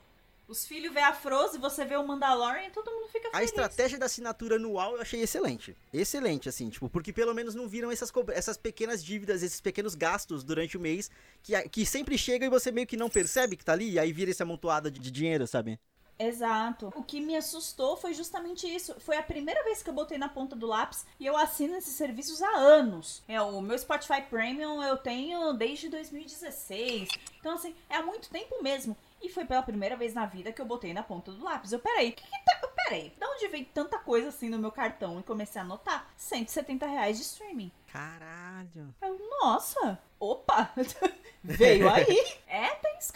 Os 0.48 0.66
filhos 0.66 0.94
vê 0.94 1.00
a 1.00 1.12
Frozen, 1.12 1.60
você 1.60 1.84
vê 1.84 1.94
o 1.96 2.06
Mandalorian 2.06 2.66
e 2.66 2.70
todo 2.70 2.90
mundo 2.90 3.06
fica 3.12 3.28
a 3.28 3.32
feliz. 3.32 3.50
estratégia 3.50 3.98
da 3.98 4.06
assinatura 4.06 4.56
anual 4.56 4.94
eu 4.94 5.02
achei 5.02 5.20
excelente. 5.20 5.76
Excelente, 5.92 6.48
assim, 6.48 6.70
tipo, 6.70 6.88
porque 6.88 7.12
pelo 7.12 7.34
menos 7.34 7.54
não 7.54 7.68
viram 7.68 7.90
essas, 7.92 8.10
essas 8.32 8.56
pequenas 8.56 9.04
dívidas, 9.04 9.42
esses 9.42 9.60
pequenos 9.60 9.94
gastos 9.94 10.42
durante 10.42 10.74
o 10.76 10.80
mês, 10.80 11.10
que, 11.42 11.54
a- 11.54 11.68
que 11.68 11.84
sempre 11.84 12.16
chega 12.16 12.46
e 12.46 12.48
você 12.48 12.72
meio 12.72 12.86
que 12.86 12.96
não 12.96 13.10
percebe 13.10 13.56
que 13.58 13.64
tá 13.64 13.72
ali, 13.72 13.90
e 13.90 13.98
aí 13.98 14.10
vira 14.10 14.30
esse 14.30 14.42
amontoado 14.42 14.90
de, 14.90 14.98
de 14.98 15.10
dinheiro, 15.10 15.46
sabe? 15.46 15.78
Exato. 16.18 16.92
O 16.96 17.02
que 17.04 17.20
me 17.20 17.36
assustou 17.36 17.96
foi 17.96 18.12
justamente 18.12 18.66
isso. 18.66 18.96
Foi 18.98 19.16
a 19.16 19.22
primeira 19.22 19.62
vez 19.62 19.84
que 19.84 19.90
eu 19.90 19.94
botei 19.94 20.18
na 20.18 20.28
ponta 20.28 20.56
do 20.56 20.66
lápis 20.66 21.06
e 21.20 21.24
eu 21.24 21.36
assino 21.36 21.76
esses 21.76 21.94
serviços 21.94 22.42
há 22.42 22.56
anos. 22.56 23.22
É 23.28 23.40
o 23.40 23.60
meu 23.60 23.78
Spotify 23.78 24.22
Premium 24.22 24.82
eu 24.82 24.96
tenho 24.96 25.52
desde 25.52 25.88
2016. 25.88 27.08
Então 27.38 27.52
assim, 27.54 27.72
é 27.88 27.96
há 27.96 28.02
muito 28.02 28.28
tempo 28.30 28.60
mesmo. 28.60 28.96
E 29.20 29.28
foi 29.28 29.44
pela 29.44 29.62
primeira 29.62 29.96
vez 29.96 30.14
na 30.14 30.26
vida 30.26 30.52
que 30.52 30.60
eu 30.60 30.66
botei 30.66 30.92
na 30.92 31.02
ponta 31.02 31.32
do 31.32 31.42
lápis. 31.42 31.72
Eu, 31.72 31.80
peraí, 31.80 32.10
o 32.10 32.12
que 32.12 32.22
que 32.22 32.44
tá... 32.44 32.68
peraí, 32.84 33.10
de 33.10 33.26
onde 33.26 33.48
vem 33.48 33.64
tanta 33.64 33.98
coisa 33.98 34.28
assim 34.28 34.48
no 34.48 34.58
meu 34.58 34.70
cartão? 34.70 35.18
E 35.18 35.22
comecei 35.22 35.60
a 35.60 35.64
anotar. 35.64 36.08
170 36.16 36.86
reais 36.86 37.16
de 37.16 37.22
streaming. 37.24 37.72
Caralho. 37.92 38.94
Eu, 39.02 39.18
nossa, 39.40 39.98
opa, 40.20 40.70
veio 41.42 41.88
aí. 41.90 42.38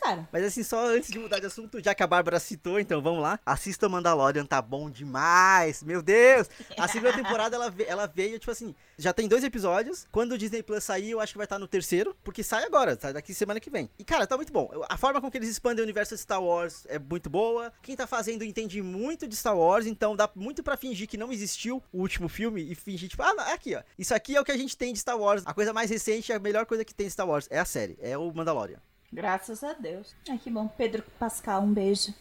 É, 0.02 0.08
cara. 0.08 0.28
Mas 0.32 0.44
assim, 0.44 0.62
só 0.62 0.86
antes 0.86 1.10
de 1.10 1.18
mudar 1.18 1.38
de 1.38 1.46
assunto, 1.46 1.82
já 1.82 1.94
que 1.94 2.02
a 2.02 2.06
Bárbara 2.06 2.38
citou, 2.40 2.78
então 2.78 3.00
vamos 3.00 3.22
lá. 3.22 3.38
Assista 3.46 3.88
Mandalorian, 3.88 4.44
tá 4.44 4.60
bom 4.60 4.90
demais. 4.90 5.82
Meu 5.82 6.02
Deus! 6.02 6.48
A 6.76 6.88
segunda 6.88 7.12
temporada 7.12 7.56
ela, 7.56 7.74
ela 7.86 8.06
veio, 8.06 8.38
tipo 8.38 8.50
assim, 8.50 8.74
já 8.98 9.12
tem 9.12 9.28
dois 9.28 9.44
episódios. 9.44 10.06
Quando 10.10 10.32
o 10.32 10.38
Disney 10.38 10.62
Plus 10.62 10.84
sair, 10.84 11.10
eu 11.10 11.20
acho 11.20 11.32
que 11.32 11.38
vai 11.38 11.46
estar 11.46 11.58
no 11.58 11.68
terceiro, 11.68 12.16
porque 12.22 12.42
sai 12.42 12.64
agora, 12.64 12.98
sai 13.00 13.12
daqui 13.12 13.32
semana 13.32 13.60
que 13.60 13.70
vem. 13.70 13.88
E 13.98 14.04
cara, 14.04 14.26
tá 14.26 14.36
muito 14.36 14.52
bom. 14.52 14.70
A 14.88 14.96
forma 14.96 15.20
com 15.20 15.30
que 15.30 15.38
eles 15.38 15.48
expandem 15.48 15.80
o 15.80 15.84
universo 15.84 16.14
de 16.14 16.20
Star 16.20 16.42
Wars 16.42 16.84
é 16.88 16.98
muito 16.98 17.30
boa. 17.30 17.72
Quem 17.82 17.96
tá 17.96 18.06
fazendo 18.06 18.44
entende 18.44 18.82
muito 18.82 19.26
de 19.26 19.36
Star 19.36 19.56
Wars, 19.56 19.86
então 19.86 20.16
dá 20.16 20.28
muito 20.34 20.62
para 20.62 20.76
fingir 20.76 21.08
que 21.08 21.16
não 21.16 21.32
existiu 21.32 21.82
o 21.92 22.00
último 22.00 22.28
filme 22.28 22.62
e 22.70 22.74
fingir, 22.74 23.08
tipo, 23.08 23.22
ah, 23.22 23.34
não, 23.34 23.44
é 23.44 23.52
aqui, 23.52 23.74
ó. 23.74 23.82
Isso 23.98 24.14
aqui 24.14 24.36
é 24.36 24.40
o 24.40 24.44
que 24.44 24.52
a 24.52 24.56
gente 24.56 24.76
tem 24.76 24.92
de 24.92 24.98
Star 24.98 25.18
Wars. 25.18 25.42
A 25.46 25.54
coisa 25.54 25.72
mais 25.72 25.90
recente, 25.90 26.32
a 26.32 26.38
melhor 26.38 26.66
coisa 26.66 26.84
que 26.84 26.94
tem 26.94 27.06
de 27.06 27.12
Star 27.12 27.28
Wars 27.28 27.46
é 27.50 27.58
a 27.58 27.64
série, 27.64 27.96
é 28.00 28.16
o 28.16 28.32
Mandalorian. 28.32 28.78
Graças 29.12 29.62
a 29.62 29.74
Deus. 29.74 30.14
Ai, 30.28 30.38
que 30.38 30.50
bom. 30.50 30.66
Pedro 30.66 31.02
Pascal, 31.18 31.62
um 31.62 31.72
beijo. 31.72 32.14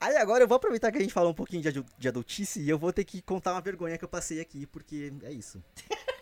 Aí 0.00 0.16
agora 0.16 0.44
eu 0.44 0.48
vou 0.48 0.56
aproveitar 0.56 0.90
que 0.90 0.98
a 0.98 1.00
gente 1.00 1.12
falou 1.12 1.32
um 1.32 1.34
pouquinho 1.34 1.62
de, 1.62 1.84
de 1.98 2.08
adultice 2.08 2.60
e 2.60 2.68
eu 2.68 2.78
vou 2.78 2.92
ter 2.92 3.04
que 3.04 3.20
contar 3.20 3.52
uma 3.52 3.60
vergonha 3.60 3.98
que 3.98 4.04
eu 4.04 4.08
passei 4.08 4.40
aqui, 4.40 4.66
porque 4.66 5.12
é 5.22 5.32
isso. 5.32 5.62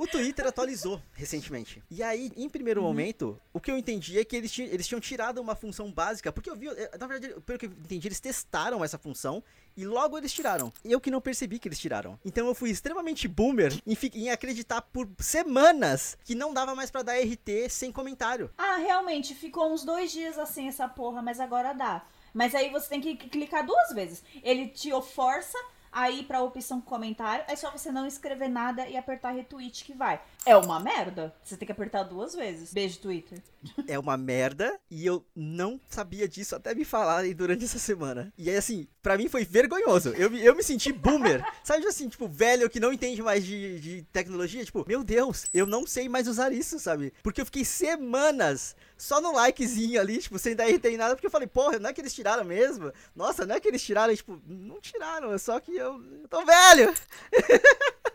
O 0.00 0.06
Twitter 0.06 0.46
atualizou 0.46 0.98
recentemente. 1.12 1.82
E 1.90 2.02
aí, 2.02 2.32
em 2.34 2.48
primeiro 2.48 2.80
uhum. 2.80 2.86
momento, 2.86 3.38
o 3.52 3.60
que 3.60 3.70
eu 3.70 3.76
entendi 3.76 4.18
é 4.18 4.24
que 4.24 4.34
eles, 4.34 4.58
eles 4.58 4.88
tinham 4.88 4.98
tirado 4.98 5.38
uma 5.42 5.54
função 5.54 5.92
básica. 5.92 6.32
Porque 6.32 6.48
eu 6.48 6.56
vi, 6.56 6.68
eh, 6.68 6.90
na 6.98 7.06
verdade, 7.06 7.38
pelo 7.42 7.58
que 7.58 7.66
eu 7.66 7.70
entendi, 7.70 8.08
eles 8.08 8.18
testaram 8.18 8.82
essa 8.82 8.96
função 8.96 9.44
e 9.76 9.84
logo 9.84 10.16
eles 10.16 10.32
tiraram. 10.32 10.72
Eu 10.82 11.02
que 11.02 11.10
não 11.10 11.20
percebi 11.20 11.58
que 11.58 11.68
eles 11.68 11.78
tiraram. 11.78 12.18
Então 12.24 12.46
eu 12.46 12.54
fui 12.54 12.70
extremamente 12.70 13.28
boomer 13.28 13.74
em, 13.86 13.94
em 14.14 14.30
acreditar 14.30 14.80
por 14.80 15.06
semanas 15.18 16.16
que 16.24 16.34
não 16.34 16.54
dava 16.54 16.74
mais 16.74 16.90
para 16.90 17.02
dar 17.02 17.18
RT 17.20 17.68
sem 17.68 17.92
comentário. 17.92 18.50
Ah, 18.56 18.76
realmente, 18.76 19.34
ficou 19.34 19.70
uns 19.70 19.84
dois 19.84 20.10
dias 20.10 20.38
assim 20.38 20.66
essa 20.66 20.88
porra, 20.88 21.20
mas 21.20 21.38
agora 21.38 21.74
dá. 21.74 22.06
Mas 22.32 22.54
aí 22.54 22.70
você 22.70 22.88
tem 22.88 23.02
que 23.02 23.16
clicar 23.16 23.66
duas 23.66 23.92
vezes. 23.92 24.24
Ele 24.42 24.68
te 24.68 24.90
força 25.02 25.58
aí 25.92 26.22
pra 26.24 26.42
opção 26.42 26.80
comentário, 26.80 27.44
é 27.48 27.56
só 27.56 27.70
você 27.70 27.90
não 27.90 28.06
escrever 28.06 28.48
nada 28.48 28.88
e 28.88 28.96
apertar 28.96 29.30
retweet 29.30 29.84
que 29.84 29.94
vai. 29.94 30.20
É 30.46 30.56
uma 30.56 30.80
merda. 30.80 31.34
Você 31.44 31.56
tem 31.56 31.66
que 31.66 31.72
apertar 31.72 32.02
duas 32.04 32.34
vezes. 32.34 32.72
Beijo, 32.72 32.98
Twitter. 32.98 33.42
É 33.86 33.98
uma 33.98 34.16
merda 34.16 34.78
e 34.90 35.04
eu 35.04 35.24
não 35.36 35.78
sabia 35.88 36.26
disso 36.26 36.56
até 36.56 36.74
me 36.74 36.84
falarem 36.84 37.34
durante 37.34 37.64
essa 37.64 37.78
semana. 37.78 38.32
E 38.38 38.48
aí, 38.48 38.56
assim, 38.56 38.88
para 39.02 39.18
mim 39.18 39.28
foi 39.28 39.44
vergonhoso. 39.44 40.10
Eu, 40.10 40.34
eu 40.36 40.56
me 40.56 40.62
senti 40.62 40.92
boomer. 40.92 41.44
Sabe 41.62 41.86
assim, 41.86 42.08
tipo, 42.08 42.26
velho 42.26 42.70
que 42.70 42.80
não 42.80 42.92
entende 42.92 43.22
mais 43.22 43.44
de, 43.44 43.78
de 43.80 44.02
tecnologia? 44.12 44.64
Tipo, 44.64 44.84
meu 44.88 45.04
Deus, 45.04 45.46
eu 45.52 45.66
não 45.66 45.86
sei 45.86 46.08
mais 46.08 46.26
usar 46.26 46.52
isso, 46.52 46.78
sabe? 46.78 47.12
Porque 47.22 47.42
eu 47.42 47.46
fiquei 47.46 47.64
semanas 47.64 48.74
só 48.96 49.20
no 49.20 49.32
likezinho 49.32 50.00
ali, 50.00 50.18
tipo, 50.18 50.38
sem 50.38 50.54
dar 50.54 50.66
RT 50.68 50.84
em 50.86 50.96
nada, 50.96 51.14
porque 51.14 51.26
eu 51.26 51.30
falei, 51.30 51.48
porra, 51.48 51.78
não 51.78 51.90
é 51.90 51.92
que 51.92 52.00
eles 52.00 52.14
tiraram 52.14 52.44
mesmo? 52.44 52.92
Nossa, 53.14 53.46
não 53.46 53.54
é 53.54 53.60
que 53.60 53.68
eles 53.68 53.82
tiraram, 53.82 54.14
tipo, 54.14 54.40
não 54.46 54.80
tiraram, 54.80 55.32
é 55.32 55.38
só 55.38 55.58
que 55.60 55.74
eu, 55.74 56.02
eu 56.22 56.28
tô 56.28 56.44
velho. 56.44 56.94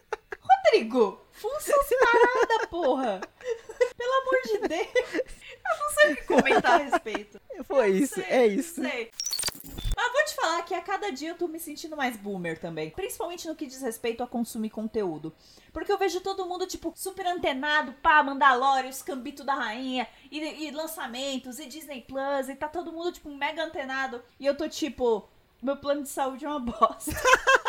Rodrigo, 0.66 1.22
função 1.32 1.78
parada, 2.00 2.68
porra. 2.68 3.22
Pelo 3.98 4.14
amor 4.14 4.42
de 4.46 4.68
Deus. 4.68 4.88
Eu 5.16 5.78
não 5.80 5.90
sei 5.94 6.14
o 6.14 6.16
que 6.16 6.24
comentar 6.24 6.80
a 6.80 6.84
respeito. 6.84 7.42
Foi 7.66 7.90
isso, 7.90 8.16
sei, 8.16 8.24
é 8.26 8.48
isso. 8.48 8.82
Sei. 8.82 9.12
Mas 9.96 10.12
vou 10.12 10.26
te 10.26 10.36
falar 10.36 10.62
que 10.64 10.74
a 10.74 10.82
cada 10.82 11.12
dia 11.12 11.30
eu 11.30 11.38
tô 11.38 11.48
me 11.48 11.60
sentindo 11.60 11.98
mais 11.98 12.18
boomer 12.18 12.60
também. 12.60 12.92
Principalmente 12.92 13.48
no 13.48 13.56
que 13.56 13.66
diz 13.66 13.82
respeito 13.82 14.22
a 14.22 14.28
consumir 14.28 14.70
conteúdo. 14.70 15.34
Porque 15.74 15.92
eu 15.92 15.98
vejo 15.98 16.22
todo 16.22 16.46
mundo, 16.46 16.68
tipo, 16.68 16.94
super 16.96 17.25
antenado, 17.25 17.94
pá, 17.94 18.22
Mandalorian, 18.22 18.90
os 18.90 19.01
Cambito 19.01 19.44
da 19.44 19.56
Rainha, 19.56 20.08
e, 20.32 20.40
e 20.40 20.72
lançamentos, 20.72 21.60
e 21.60 21.66
Disney 21.66 22.01
Plus, 22.01 22.50
e 22.50 22.56
tá 22.56 22.68
todo 22.68 22.92
mundo, 22.92 23.12
tipo, 23.12 23.30
mega 23.30 23.64
antenado. 23.64 24.24
E 24.40 24.46
eu 24.46 24.56
tô 24.56 24.70
tipo, 24.70 25.28
meu 25.62 25.78
plano 25.78 26.04
de 26.04 26.10
saúde 26.10 26.46
é 26.46 26.50
uma 26.50 26.60
bosta. 26.60 27.12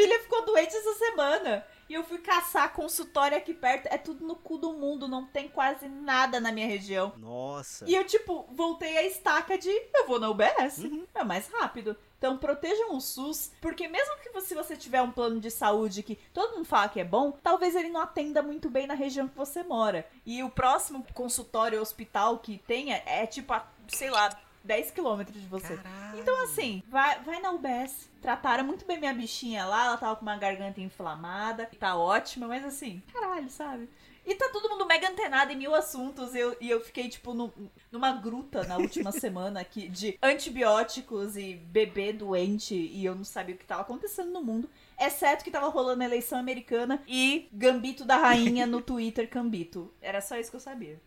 filha 0.00 0.20
ficou 0.20 0.44
doente 0.44 0.74
essa 0.74 0.94
semana. 0.94 1.64
E 1.88 1.94
eu 1.94 2.04
fui 2.04 2.18
caçar 2.18 2.72
consultório 2.72 3.36
aqui 3.36 3.52
perto. 3.52 3.86
É 3.86 3.98
tudo 3.98 4.24
no 4.24 4.36
cu 4.36 4.56
do 4.56 4.72
mundo, 4.72 5.08
não 5.08 5.26
tem 5.26 5.48
quase 5.48 5.88
nada 5.88 6.38
na 6.38 6.52
minha 6.52 6.66
região. 6.66 7.12
Nossa. 7.18 7.84
E 7.88 7.94
eu, 7.94 8.04
tipo, 8.04 8.46
voltei 8.52 8.96
a 8.96 9.06
estaca 9.06 9.58
de 9.58 9.68
eu 9.68 10.06
vou 10.06 10.20
na 10.20 10.30
UBS. 10.30 10.78
Uhum. 10.78 11.04
É 11.14 11.24
mais 11.24 11.48
rápido. 11.48 11.96
Então 12.16 12.36
protejam 12.36 12.94
o 12.94 13.00
SUS, 13.00 13.50
porque 13.60 13.88
mesmo 13.88 14.18
que 14.22 14.28
você, 14.28 14.48
se 14.48 14.54
você 14.54 14.76
tiver 14.76 15.00
um 15.00 15.10
plano 15.10 15.40
de 15.40 15.50
saúde 15.50 16.02
que 16.02 16.16
todo 16.34 16.54
mundo 16.54 16.66
fala 16.66 16.88
que 16.88 17.00
é 17.00 17.04
bom, 17.04 17.32
talvez 17.42 17.74
ele 17.74 17.88
não 17.88 18.00
atenda 18.00 18.42
muito 18.42 18.68
bem 18.68 18.86
na 18.86 18.94
região 18.94 19.26
que 19.26 19.36
você 19.36 19.62
mora. 19.62 20.06
E 20.24 20.42
o 20.42 20.50
próximo 20.50 21.04
consultório 21.14 21.78
ou 21.78 21.82
hospital 21.82 22.38
que 22.38 22.58
tenha 22.58 23.02
é 23.06 23.26
tipo, 23.26 23.52
a, 23.54 23.66
sei 23.88 24.10
lá, 24.10 24.38
10 24.64 24.90
quilômetros 24.90 25.40
de 25.40 25.48
você. 25.48 25.76
Caralho. 25.76 26.20
Então, 26.20 26.44
assim, 26.44 26.82
vai, 26.88 27.18
vai 27.20 27.40
na 27.40 27.50
UBS. 27.52 28.08
Trataram 28.20 28.64
muito 28.64 28.84
bem 28.84 28.98
minha 28.98 29.14
bichinha 29.14 29.64
lá, 29.64 29.86
ela 29.86 29.96
tava 29.96 30.16
com 30.16 30.22
uma 30.22 30.36
garganta 30.36 30.80
inflamada, 30.80 31.68
tá 31.78 31.96
ótima, 31.96 32.46
mas 32.46 32.64
assim, 32.64 33.02
caralho, 33.12 33.48
sabe? 33.48 33.88
E 34.24 34.34
tá 34.34 34.48
todo 34.52 34.68
mundo 34.68 34.86
mega 34.86 35.08
antenado 35.08 35.52
em 35.52 35.56
mil 35.56 35.74
assuntos. 35.74 36.34
E 36.34 36.38
eu, 36.38 36.56
e 36.60 36.70
eu 36.70 36.80
fiquei, 36.80 37.08
tipo, 37.08 37.32
no, 37.34 37.52
numa 37.90 38.12
gruta 38.12 38.62
na 38.64 38.76
última 38.76 39.10
semana 39.12 39.60
aqui 39.60 39.88
de 39.88 40.18
antibióticos 40.22 41.36
e 41.36 41.54
bebê 41.54 42.12
doente. 42.12 42.74
E 42.74 43.04
eu 43.04 43.14
não 43.14 43.24
sabia 43.24 43.54
o 43.54 43.58
que 43.58 43.64
tava 43.64 43.82
acontecendo 43.82 44.30
no 44.30 44.42
mundo. 44.42 44.68
Exceto 44.98 45.42
que 45.42 45.50
tava 45.50 45.68
rolando 45.68 46.02
a 46.02 46.06
eleição 46.06 46.38
americana 46.38 47.02
e 47.08 47.48
Gambito 47.52 48.04
da 48.04 48.18
Rainha 48.18 48.66
no 48.66 48.80
Twitter 48.82 49.28
Gambito. 49.28 49.92
Era 50.00 50.20
só 50.20 50.36
isso 50.36 50.50
que 50.50 50.56
eu 50.56 50.60
sabia. 50.60 51.00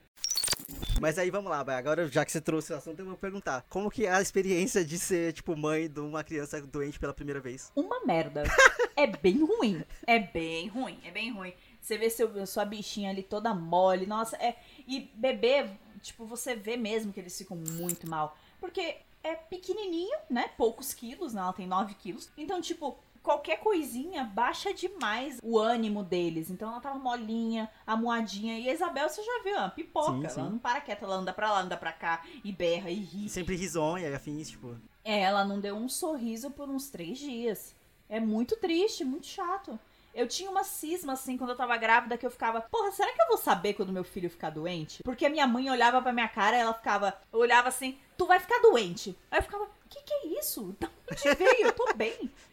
Mas 1.04 1.20
aí 1.20 1.30
vamos 1.30 1.52
lá, 1.52 1.60
agora 1.60 2.08
já 2.08 2.24
que 2.24 2.32
você 2.32 2.40
trouxe 2.40 2.72
o 2.72 2.78
assunto, 2.78 2.98
eu 2.98 3.06
vou 3.06 3.18
perguntar. 3.18 3.66
Como 3.68 3.92
que 3.92 4.06
é 4.06 4.10
a 4.10 4.22
experiência 4.22 4.86
de 4.86 4.98
ser, 4.98 5.34
tipo, 5.34 5.54
mãe 5.54 5.90
de 5.90 6.00
uma 6.00 6.24
criança 6.24 6.62
doente 6.62 6.98
pela 6.98 7.14
primeira 7.14 7.42
vez? 7.42 7.70
Uma 7.76 8.06
merda. 8.06 8.44
é 8.96 9.06
bem 9.06 9.44
ruim. 9.44 9.84
É 10.08 10.18
bem 10.18 10.70
ruim, 10.70 10.98
é 11.04 11.12
bem 11.12 11.30
ruim. 11.30 11.54
Você 11.82 11.98
vê 11.98 12.10
seu, 12.10 12.48
sua 12.48 12.64
bichinha 12.64 13.10
ali 13.10 13.22
toda 13.22 13.54
mole, 13.54 14.06
nossa, 14.06 14.38
é. 14.38 14.56
E 14.88 15.12
bebê, 15.14 15.72
tipo, 16.02 16.26
você 16.26 16.56
vê 16.56 16.78
mesmo 16.78 17.12
que 17.12 17.20
eles 17.20 17.38
ficam 17.38 17.58
muito 17.58 18.10
mal. 18.10 18.38
Porque 18.62 18.96
é 19.22 19.36
pequenininho, 19.36 20.18
né? 20.30 20.52
Poucos 20.56 20.94
quilos, 20.94 21.34
né? 21.34 21.42
Ela 21.42 21.52
tem 21.52 21.68
9 21.68 21.96
quilos. 21.96 22.30
Então, 22.38 22.62
tipo, 22.62 22.98
qualquer 23.24 23.58
coisinha 23.58 24.26
baixa 24.26 24.74
demais 24.74 25.40
o 25.42 25.58
ânimo 25.58 26.04
deles. 26.04 26.52
Então 26.52 26.70
ela 26.70 26.82
tava 26.82 27.00
molinha, 27.00 27.72
amuadinha. 27.88 28.60
E 28.60 28.70
a 28.70 28.74
Isabel, 28.74 29.10
você 29.10 29.24
já 29.24 29.42
viu, 29.44 29.56
ela 29.56 29.70
pipoca. 29.70 30.30
Sim, 30.30 30.30
sim. 30.30 30.40
Ela 30.42 30.50
não 30.50 30.60
para 30.60 30.82
quieta, 30.82 31.06
ela 31.06 31.16
anda 31.16 31.34
pra 31.34 31.52
lá, 31.52 31.62
anda 31.62 31.78
pra 31.78 31.94
cá, 31.94 32.24
e 32.44 32.52
berra, 32.52 32.92
e 32.92 33.00
ri. 33.00 33.30
Sempre 33.30 33.56
risonha 33.56 34.10
e 34.10 34.14
afins, 34.14 34.50
tipo. 34.50 34.76
É, 35.04 35.22
ela 35.22 35.44
não 35.44 35.60
deu 35.60 35.76
um 35.76 35.90
sorriso 35.90 36.52
por 36.52 36.70
uns 36.70 36.90
três 36.90 37.18
dias. 37.18 37.74
É 38.10 38.20
muito 38.20 38.58
triste, 38.58 39.04
muito 39.06 39.26
chato. 39.26 39.80
Eu 40.14 40.28
tinha 40.28 40.50
uma 40.50 40.64
cisma, 40.64 41.14
assim, 41.14 41.38
quando 41.38 41.50
eu 41.50 41.56
tava 41.56 41.76
grávida, 41.76 42.18
que 42.18 42.26
eu 42.26 42.30
ficava, 42.30 42.62
porra, 42.62 42.92
será 42.92 43.12
que 43.12 43.20
eu 43.20 43.28
vou 43.30 43.38
saber 43.38 43.74
quando 43.74 43.92
meu 43.92 44.04
filho 44.04 44.30
ficar 44.30 44.52
doente? 44.52 45.02
Porque 45.02 45.26
a 45.26 45.30
minha 45.30 45.48
mãe 45.48 45.72
olhava 45.72 46.00
pra 46.02 46.14
minha 46.14 46.28
cara 46.28 46.56
ela 46.56 46.74
ficava, 46.74 47.20
olhava 47.32 47.70
assim, 47.70 47.98
tu 48.16 48.28
vai 48.28 48.40
ficar 48.40 48.60
doente. 48.62 49.18
Aí 49.32 49.40
eu 49.40 49.44
ficava, 49.44 49.64
o 49.64 49.90
que 49.90 50.04
que 50.04 50.14
é 50.14 50.40
isso? 50.40 50.76
De 50.80 50.88
onde 51.30 51.36
veio? 51.36 51.66
Eu 51.66 51.74
tô 51.74 51.92
bem. 51.96 52.30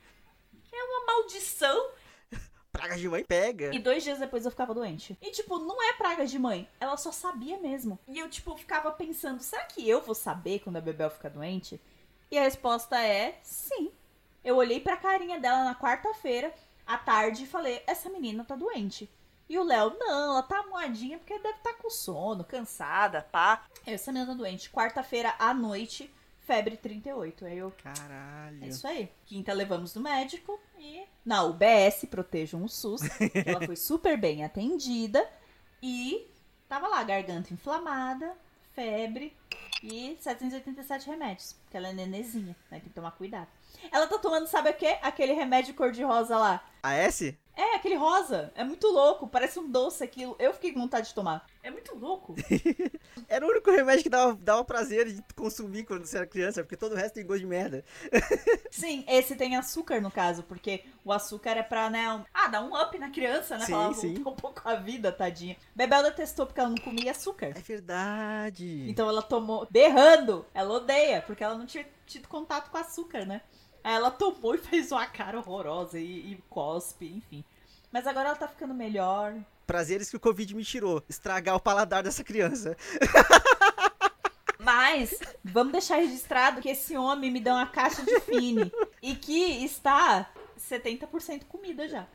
É 0.80 0.84
uma 0.84 1.06
maldição. 1.06 1.90
Praga 2.72 2.96
de 2.96 3.06
mãe 3.06 3.22
pega. 3.22 3.74
E 3.74 3.78
dois 3.78 4.02
dias 4.02 4.18
depois 4.18 4.46
eu 4.46 4.50
ficava 4.50 4.72
doente. 4.72 5.18
E, 5.20 5.30
tipo, 5.30 5.58
não 5.58 5.82
é 5.82 5.92
praga 5.94 6.24
de 6.24 6.38
mãe. 6.38 6.66
Ela 6.78 6.96
só 6.96 7.12
sabia 7.12 7.58
mesmo. 7.58 7.98
E 8.08 8.18
eu, 8.18 8.30
tipo, 8.30 8.56
ficava 8.56 8.90
pensando, 8.92 9.42
será 9.42 9.64
que 9.64 9.86
eu 9.86 10.00
vou 10.00 10.14
saber 10.14 10.60
quando 10.60 10.76
a 10.76 10.80
Bebel 10.80 11.10
ficar 11.10 11.28
doente? 11.28 11.80
E 12.30 12.38
a 12.38 12.42
resposta 12.42 12.98
é 12.98 13.38
sim. 13.42 13.92
Eu 14.42 14.56
olhei 14.56 14.80
pra 14.80 14.96
carinha 14.96 15.38
dela 15.38 15.64
na 15.64 15.74
quarta-feira, 15.74 16.54
à 16.86 16.96
tarde, 16.96 17.44
e 17.44 17.46
falei, 17.46 17.82
essa 17.86 18.08
menina 18.08 18.44
tá 18.44 18.56
doente. 18.56 19.10
E 19.48 19.58
o 19.58 19.64
Léo, 19.64 19.96
não, 19.98 20.30
ela 20.30 20.42
tá 20.42 20.64
moadinha 20.68 21.18
porque 21.18 21.38
deve 21.38 21.58
estar 21.58 21.72
tá 21.72 21.78
com 21.82 21.90
sono, 21.90 22.44
cansada, 22.44 23.26
pá. 23.32 23.66
Essa 23.84 24.12
menina 24.12 24.32
tá 24.32 24.38
doente. 24.38 24.70
Quarta-feira 24.70 25.34
à 25.38 25.52
noite, 25.52 26.08
febre 26.40 26.76
38. 26.76 27.44
Aí 27.44 27.58
eu. 27.58 27.72
Caralho. 27.82 28.64
É 28.64 28.68
isso 28.68 28.86
aí. 28.86 29.10
Quinta 29.26 29.52
levamos 29.52 29.94
no 29.94 30.00
médico 30.00 30.60
e. 30.78 31.02
Na 31.24 31.42
UBS, 31.44 32.06
protejam 32.10 32.64
o 32.64 32.68
SUS. 32.68 33.02
ela 33.46 33.64
foi 33.64 33.76
super 33.76 34.16
bem 34.18 34.44
atendida. 34.44 35.26
E 35.82 36.26
tava 36.68 36.88
lá, 36.88 37.02
garganta 37.02 37.52
inflamada, 37.52 38.36
febre 38.74 39.36
e 39.82 40.16
787 40.20 41.08
remédios. 41.08 41.54
Porque 41.64 41.76
ela 41.76 41.88
é 41.88 41.92
nenezinha, 41.92 42.56
né? 42.70 42.78
Tem 42.78 42.80
que 42.80 42.90
tomar 42.90 43.12
cuidado. 43.12 43.48
Ela 43.90 44.06
tá 44.06 44.18
tomando, 44.18 44.46
sabe 44.46 44.70
o 44.70 44.74
quê? 44.74 44.98
Aquele 45.02 45.32
remédio 45.32 45.74
cor-de-rosa 45.74 46.36
lá. 46.36 46.64
A 46.82 46.94
S? 46.94 47.38
É, 47.60 47.74
aquele 47.74 47.94
rosa. 47.94 48.50
É 48.54 48.64
muito 48.64 48.86
louco. 48.86 49.28
Parece 49.28 49.58
um 49.58 49.70
doce 49.70 50.02
aquilo. 50.02 50.34
Eu 50.38 50.54
fiquei 50.54 50.72
com 50.72 50.80
vontade 50.80 51.08
de 51.08 51.14
tomar. 51.14 51.46
É 51.62 51.70
muito 51.70 51.94
louco. 51.94 52.34
Era 53.28 53.44
o 53.44 53.50
único 53.50 53.70
remédio 53.70 54.02
que 54.02 54.08
dava, 54.08 54.34
dava 54.34 54.64
prazer 54.64 55.12
de 55.12 55.22
consumir 55.34 55.84
quando 55.84 56.06
você 56.06 56.16
era 56.16 56.26
criança, 56.26 56.62
porque 56.62 56.76
todo 56.76 56.92
o 56.92 56.96
resto 56.96 57.14
tem 57.14 57.26
gosto 57.26 57.40
de 57.40 57.46
merda. 57.46 57.84
Sim, 58.70 59.04
esse 59.06 59.36
tem 59.36 59.56
açúcar 59.56 60.00
no 60.00 60.10
caso, 60.10 60.42
porque 60.44 60.84
o 61.04 61.12
açúcar 61.12 61.50
é 61.50 61.62
pra, 61.62 61.90
né, 61.90 62.12
um... 62.12 62.24
ah, 62.32 62.48
dar 62.48 62.62
um 62.62 62.74
up 62.74 62.98
na 62.98 63.10
criança, 63.10 63.58
né? 63.58 63.66
Sim, 63.66 63.72
pra 63.72 63.82
ela 63.82 63.94
sim. 63.94 64.14
voltar 64.14 64.30
um 64.30 64.34
pouco 64.34 64.62
a 64.64 64.74
vida, 64.76 65.12
tadinha. 65.12 65.56
Bebel 65.74 66.02
detestou 66.04 66.46
porque 66.46 66.60
ela 66.60 66.70
não 66.70 66.78
comia 66.78 67.10
açúcar. 67.10 67.52
É 67.54 67.60
verdade. 67.60 68.88
Então 68.88 69.08
ela 69.08 69.22
tomou 69.22 69.68
berrando. 69.70 70.46
Ela 70.54 70.74
odeia, 70.74 71.22
porque 71.22 71.44
ela 71.44 71.56
não 71.56 71.66
tinha 71.66 71.86
tido 72.06 72.26
contato 72.26 72.70
com 72.70 72.78
açúcar, 72.78 73.26
né? 73.26 73.42
Ela 73.82 74.10
tomou 74.10 74.54
e 74.54 74.58
fez 74.58 74.92
uma 74.92 75.06
cara 75.06 75.38
horrorosa 75.38 75.98
e, 75.98 76.32
e 76.32 76.44
cospe, 76.48 77.06
enfim. 77.06 77.44
Mas 77.90 78.06
agora 78.06 78.28
ela 78.28 78.38
tá 78.38 78.46
ficando 78.46 78.74
melhor. 78.74 79.34
Prazeres 79.66 80.10
que 80.10 80.16
o 80.16 80.20
Covid 80.20 80.54
me 80.54 80.64
tirou. 80.64 81.02
Estragar 81.08 81.56
o 81.56 81.60
paladar 81.60 82.02
dessa 82.02 82.22
criança. 82.22 82.76
Mas 84.58 85.18
vamos 85.42 85.72
deixar 85.72 85.96
registrado 85.96 86.60
que 86.60 86.68
esse 86.68 86.96
homem 86.96 87.30
me 87.30 87.40
deu 87.40 87.54
uma 87.54 87.66
caixa 87.66 88.02
de 88.02 88.20
fine 88.20 88.70
e 89.02 89.14
que 89.16 89.64
está 89.64 90.30
70% 90.58 91.44
comida 91.48 91.88
já. 91.88 92.06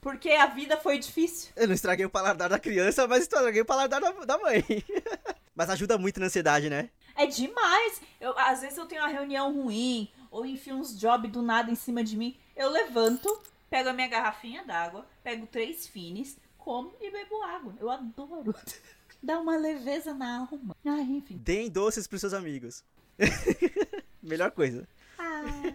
Porque 0.00 0.30
a 0.30 0.46
vida 0.46 0.76
foi 0.76 0.98
difícil. 0.98 1.50
Eu 1.56 1.68
não 1.68 1.74
estraguei 1.74 2.04
o 2.04 2.10
paladar 2.10 2.48
da 2.48 2.58
criança, 2.58 3.06
mas 3.06 3.22
estraguei 3.22 3.62
o 3.62 3.66
paladar 3.66 4.00
da, 4.00 4.10
da 4.10 4.38
mãe. 4.38 4.64
mas 5.54 5.70
ajuda 5.70 5.96
muito 5.96 6.20
na 6.20 6.26
ansiedade, 6.26 6.68
né? 6.68 6.90
É 7.16 7.26
demais. 7.26 8.00
Eu, 8.20 8.36
às 8.38 8.60
vezes 8.60 8.76
eu 8.76 8.86
tenho 8.86 9.02
uma 9.02 9.08
reunião 9.08 9.52
ruim, 9.52 10.10
ou 10.36 10.44
enfim, 10.44 10.72
uns 10.72 10.98
jobs 10.98 11.30
do 11.32 11.40
nada 11.40 11.70
em 11.70 11.74
cima 11.74 12.04
de 12.04 12.14
mim. 12.16 12.36
Eu 12.54 12.70
levanto, 12.70 13.42
pego 13.70 13.88
a 13.88 13.92
minha 13.92 14.06
garrafinha 14.06 14.64
d'água, 14.64 15.06
pego 15.24 15.46
três 15.46 15.86
fines, 15.86 16.36
como 16.58 16.92
e 17.00 17.10
bebo 17.10 17.42
água. 17.42 17.74
Eu 17.80 17.90
adoro. 17.90 18.54
Dá 19.22 19.40
uma 19.40 19.56
leveza 19.56 20.12
na 20.12 20.40
alma. 20.40 20.76
Ah, 20.84 21.00
enfim. 21.00 21.38
Deem 21.38 21.70
doces 21.70 22.06
pros 22.06 22.20
seus 22.20 22.34
amigos. 22.34 22.84
Melhor 24.22 24.50
coisa. 24.50 24.86
Ah, 25.18 25.72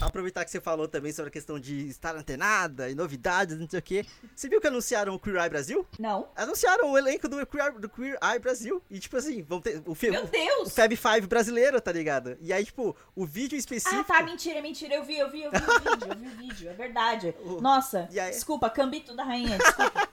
Aproveitar 0.00 0.44
que 0.44 0.50
você 0.50 0.60
falou 0.60 0.88
também 0.88 1.12
sobre 1.12 1.28
a 1.28 1.32
questão 1.32 1.58
de 1.60 1.86
estar 1.88 2.16
antenada 2.16 2.88
e 2.90 2.94
novidades, 2.94 3.58
não 3.58 3.68
sei 3.68 3.78
o 3.78 3.82
quê. 3.82 4.06
Você 4.34 4.48
viu 4.48 4.60
que 4.60 4.66
anunciaram 4.66 5.14
o 5.14 5.18
Queer 5.18 5.36
Eye 5.36 5.48
Brasil? 5.50 5.86
não. 5.98 6.28
Anunciaram 6.34 6.90
o 6.90 6.96
elenco 6.98 7.28
do 7.28 7.44
Queer, 7.46 7.78
do 7.78 7.88
Queer 7.88 8.18
Eye 8.22 8.38
Brasil. 8.38 8.82
E 8.90 8.98
tipo 8.98 9.16
assim, 9.16 9.42
vão 9.42 9.60
ter 9.60 9.82
o, 9.86 9.96
Meu 10.10 10.24
o 10.24 10.26
Deus! 10.26 10.74
Fab 10.74 10.94
Five 10.96 11.26
brasileiro, 11.26 11.80
tá 11.80 11.92
ligado? 11.92 12.36
E 12.40 12.52
aí, 12.52 12.64
tipo, 12.64 12.96
o 13.14 13.26
vídeo 13.26 13.56
específico. 13.58 14.00
Ah, 14.00 14.04
tá, 14.04 14.22
mentira, 14.22 14.60
mentira. 14.62 14.94
Eu 14.94 15.04
vi, 15.04 15.18
eu 15.18 15.30
vi, 15.30 15.42
eu 15.42 15.50
vi 15.50 15.56
o 15.58 15.90
vídeo, 15.90 16.08
eu 16.12 16.16
vi 16.16 16.26
o 16.26 16.30
vídeo, 16.48 16.70
é 16.70 16.72
verdade. 16.74 17.34
O- 17.44 17.60
Nossa, 17.60 18.08
aí? 18.10 18.30
desculpa, 18.30 18.68
cambito 18.70 19.14
da 19.14 19.24
rainha, 19.24 19.58
desculpa. 19.58 20.08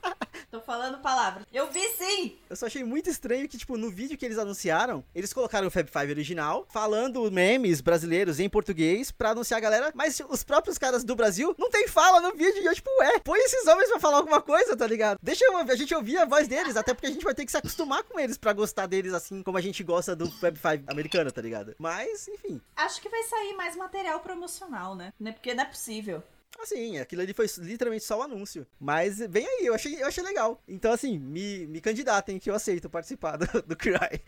Tô 0.58 0.64
falando 0.64 0.98
palavras. 0.98 1.46
Eu 1.54 1.68
vi 1.72 1.88
sim! 1.90 2.36
Eu 2.50 2.56
só 2.56 2.66
achei 2.66 2.84
muito 2.84 3.08
estranho 3.12 3.48
que, 3.48 3.60
tipo, 3.60 3.78
no 3.78 3.92
vídeo 3.92 4.18
que 4.18 4.26
eles 4.26 4.40
anunciaram, 4.40 5.04
eles 5.14 5.32
colocaram 5.32 5.68
o 5.68 5.72
Fab 5.72 5.88
Five 5.88 6.12
original, 6.12 6.66
falando 6.72 7.30
memes 7.32 7.80
brasileiros 7.80 8.40
em 8.40 8.50
português 8.50 9.12
pra 9.12 9.30
anunciar 9.32 9.60
a 9.60 9.62
galera, 9.62 9.92
mas 9.94 10.20
os 10.28 10.44
próprios 10.44 10.80
caras 10.80 11.04
do 11.04 11.16
Brasil 11.16 11.54
não 11.60 11.70
tem 11.70 11.88
fala 11.88 12.20
no 12.22 12.36
vídeo. 12.36 12.64
E 12.64 12.66
eu, 12.66 12.74
tipo, 12.74 12.90
ué, 13.02 13.20
põe 13.20 13.38
esses 13.42 13.68
homens 13.68 13.88
pra 13.90 14.00
falar 14.00 14.18
alguma 14.18 14.42
coisa, 14.42 14.76
tá 14.76 14.88
ligado? 14.88 15.20
Deixa 15.22 15.46
eu- 15.46 15.56
a 15.58 15.76
gente 15.76 15.94
ouvir 15.94 16.18
a 16.18 16.26
voz 16.26 16.48
deles, 16.48 16.76
até 16.76 16.92
porque 16.94 17.06
a 17.08 17.12
gente 17.12 17.24
vai 17.24 17.36
ter 17.36 17.46
que 17.46 17.52
se 17.52 17.58
acostumar 17.58 18.02
com 18.04 18.20
eles 18.20 18.36
pra 18.38 18.52
gostar 18.52 18.88
deles 18.88 19.14
assim 19.14 19.44
como 19.44 19.58
a 19.60 19.62
gente 19.62 19.84
gosta 19.84 20.16
do 20.16 20.32
Fab 20.40 20.58
Five 20.58 20.84
americano, 20.88 21.32
tá 21.32 21.42
ligado? 21.42 21.76
Mas, 21.78 22.28
enfim. 22.28 22.60
Acho 22.76 23.00
que 23.00 23.10
vai 23.10 23.22
sair 23.24 23.54
mais 23.56 23.76
material 23.76 24.20
promocional, 24.22 24.96
né? 24.96 25.14
Né, 25.20 25.32
Porque 25.34 25.54
não 25.54 25.64
é 25.64 25.68
possível. 25.68 26.24
Assim, 26.60 26.98
aquilo 26.98 27.22
ali 27.22 27.34
foi 27.34 27.46
literalmente 27.60 28.04
só 28.04 28.20
o 28.20 28.24
anúncio. 28.24 28.66
Mas 28.80 29.20
vem 29.20 29.46
aí, 29.46 29.66
eu 29.66 29.74
achei, 29.74 30.02
eu 30.02 30.08
achei 30.08 30.24
legal. 30.24 30.62
Então, 30.68 30.92
assim, 30.92 31.18
me, 31.18 31.68
me 31.68 31.80
candidatem 31.80 32.40
que 32.40 32.50
eu 32.50 32.56
aceito 32.56 32.90
participar 32.90 33.38
do, 33.38 33.62
do 33.62 33.76
Cry. 33.76 34.22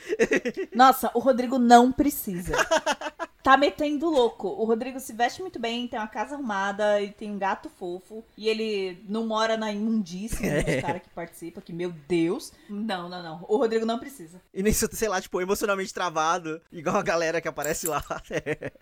Nossa, 0.74 1.12
o 1.14 1.20
Rodrigo 1.20 1.58
não 1.58 1.92
precisa. 1.92 2.54
Tá 3.42 3.56
metendo 3.56 4.10
louco. 4.10 4.48
O 4.48 4.66
Rodrigo 4.66 5.00
se 5.00 5.14
veste 5.14 5.42
muito 5.42 5.58
bem, 5.60 5.88
tem 5.88 6.00
uma 6.00 6.08
casa 6.08 6.36
arrumada, 6.36 7.02
ele 7.02 7.12
tem 7.14 7.32
um 7.32 7.38
gato 7.40 7.70
fofo. 7.70 8.24
E 8.38 8.50
ele 8.50 9.04
não 9.08 9.26
mora 9.26 9.56
na 9.58 9.72
imundícia 9.72 10.40
É. 10.50 10.62
dos 10.64 10.82
caras 10.82 11.02
que 11.02 11.10
participa, 11.10 11.62
que, 11.62 11.72
meu 11.72 11.92
Deus. 12.08 12.52
Não, 12.70 13.08
não, 13.08 13.24
não. 13.24 13.46
O 13.48 13.58
Rodrigo 13.58 13.86
não 13.86 13.98
precisa. 14.00 14.42
E 14.54 14.62
nem, 14.62 14.74
sei 14.74 15.08
lá, 15.08 15.22
tipo, 15.22 15.40
emocionalmente 15.42 15.94
travado, 15.94 16.62
igual 16.72 16.98
a 16.98 17.02
galera 17.04 17.40
que 17.42 17.48
aparece 17.48 17.88
lá. 17.88 18.04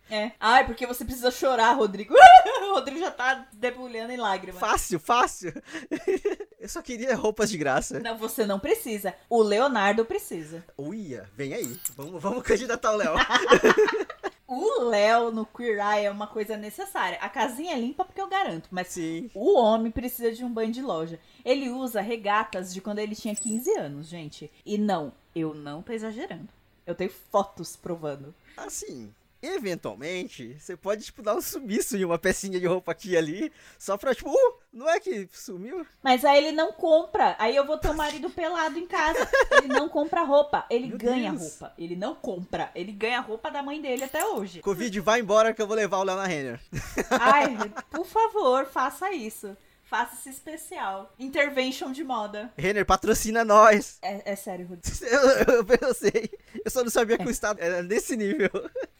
É. 0.09 0.31
Ai, 0.39 0.65
porque 0.65 0.85
você 0.87 1.03
precisa 1.03 1.29
chorar, 1.29 1.73
Rodrigo. 1.73 2.13
o 2.69 2.73
Rodrigo 2.75 2.99
já 2.99 3.11
tá 3.11 3.45
debulhando 3.51 4.13
em 4.13 4.17
lágrimas. 4.17 4.59
fácil, 4.59 4.99
fácil. 4.99 5.53
Eu 6.59 6.69
só 6.69 6.81
queria 6.81 7.13
roupas 7.15 7.49
de 7.49 7.57
graça. 7.57 7.99
Não, 7.99 8.17
você 8.17 8.45
não 8.45 8.57
precisa. 8.59 9.13
O 9.29 9.41
Leonardo 9.41 10.05
precisa. 10.05 10.63
Uia, 10.77 11.29
vem 11.35 11.53
aí. 11.53 11.77
Vamos, 11.95 12.21
vamos 12.21 12.41
candidatar 12.43 12.91
o 12.93 12.95
Léo. 12.95 13.15
O 14.47 14.83
Léo 14.83 15.29
no 15.29 15.45
Queer 15.45 15.77
Eye 15.77 16.05
é 16.05 16.11
uma 16.11 16.25
coisa 16.25 16.55
necessária. 16.55 17.19
A 17.19 17.27
casinha 17.27 17.73
é 17.73 17.79
limpa 17.79 18.05
porque 18.05 18.21
eu 18.21 18.29
garanto, 18.29 18.69
mas 18.71 18.87
Sim. 18.87 19.29
o 19.33 19.57
homem 19.57 19.91
precisa 19.91 20.31
de 20.31 20.45
um 20.45 20.49
banho 20.49 20.71
de 20.71 20.81
loja. 20.81 21.19
Ele 21.43 21.69
usa 21.69 21.99
regatas 21.99 22.73
de 22.73 22.79
quando 22.79 22.99
ele 22.99 23.13
tinha 23.13 23.35
15 23.35 23.77
anos, 23.77 24.07
gente. 24.07 24.49
E 24.65 24.77
não, 24.77 25.11
eu 25.35 25.53
não 25.53 25.81
tô 25.81 25.91
exagerando. 25.91 26.47
Eu 26.85 26.95
tenho 26.95 27.11
fotos 27.11 27.75
provando. 27.75 28.33
Assim, 28.55 29.13
eventualmente, 29.41 30.57
você 30.59 30.75
pode, 30.75 31.05
tipo, 31.05 31.21
dar 31.21 31.35
um 31.35 31.41
sumiço 31.41 31.97
em 31.97 32.05
uma 32.05 32.17
pecinha 32.17 32.59
de 32.59 32.65
roupa 32.65 32.91
aqui 32.91 33.11
e 33.11 33.17
ali, 33.17 33.51
só 33.77 33.97
pra, 33.97 34.13
tipo, 34.13 34.29
uh, 34.29 34.59
não 34.71 34.89
é 34.89 34.99
que 34.99 35.27
sumiu? 35.31 35.85
Mas 36.03 36.23
aí 36.23 36.37
ele 36.37 36.51
não 36.51 36.71
compra. 36.71 37.35
Aí 37.39 37.55
eu 37.55 37.65
vou 37.65 37.77
ter 37.77 37.89
o 37.89 37.93
marido 37.95 38.29
pelado 38.29 38.77
em 38.77 38.87
casa. 38.87 39.27
Ele 39.51 39.67
não 39.67 39.89
compra 39.89 40.23
roupa. 40.23 40.65
Ele 40.69 40.87
Meu 40.87 40.97
ganha 40.97 41.31
Deus. 41.31 41.41
roupa. 41.41 41.73
Ele 41.77 41.95
não 41.95 42.15
compra. 42.15 42.71
Ele 42.75 42.91
ganha 42.91 43.19
roupa 43.19 43.49
da 43.49 43.63
mãe 43.63 43.81
dele 43.81 44.03
até 44.03 44.25
hoje. 44.25 44.61
Covid, 44.61 44.99
vai 45.01 45.19
embora 45.19 45.53
que 45.53 45.61
eu 45.61 45.67
vou 45.67 45.75
levar 45.75 45.97
o 45.97 46.03
Léo 46.03 46.15
na 46.15 46.25
Renner. 46.25 46.59
Ai, 47.09 47.55
por 47.89 48.05
favor, 48.05 48.65
faça 48.65 49.11
isso. 49.11 49.55
Faça 49.89 50.15
esse 50.15 50.29
especial. 50.29 51.13
Intervention 51.17 51.93
de 51.93 52.03
moda. 52.03 52.51
Renner, 52.57 52.85
patrocina 52.85 53.45
nós. 53.45 53.97
É, 54.01 54.33
é 54.33 54.35
sério, 54.35 54.67
Rodrigo. 54.67 54.97
Eu, 55.07 55.61
eu, 55.61 55.65
eu 55.81 55.93
sei. 55.93 56.29
Eu 56.65 56.69
só 56.69 56.83
não 56.83 56.89
sabia 56.89 57.17
que 57.17 57.25
o 57.25 57.31
estado 57.31 57.59
era 57.61 57.81
nesse 57.81 58.17
nível. 58.17 58.49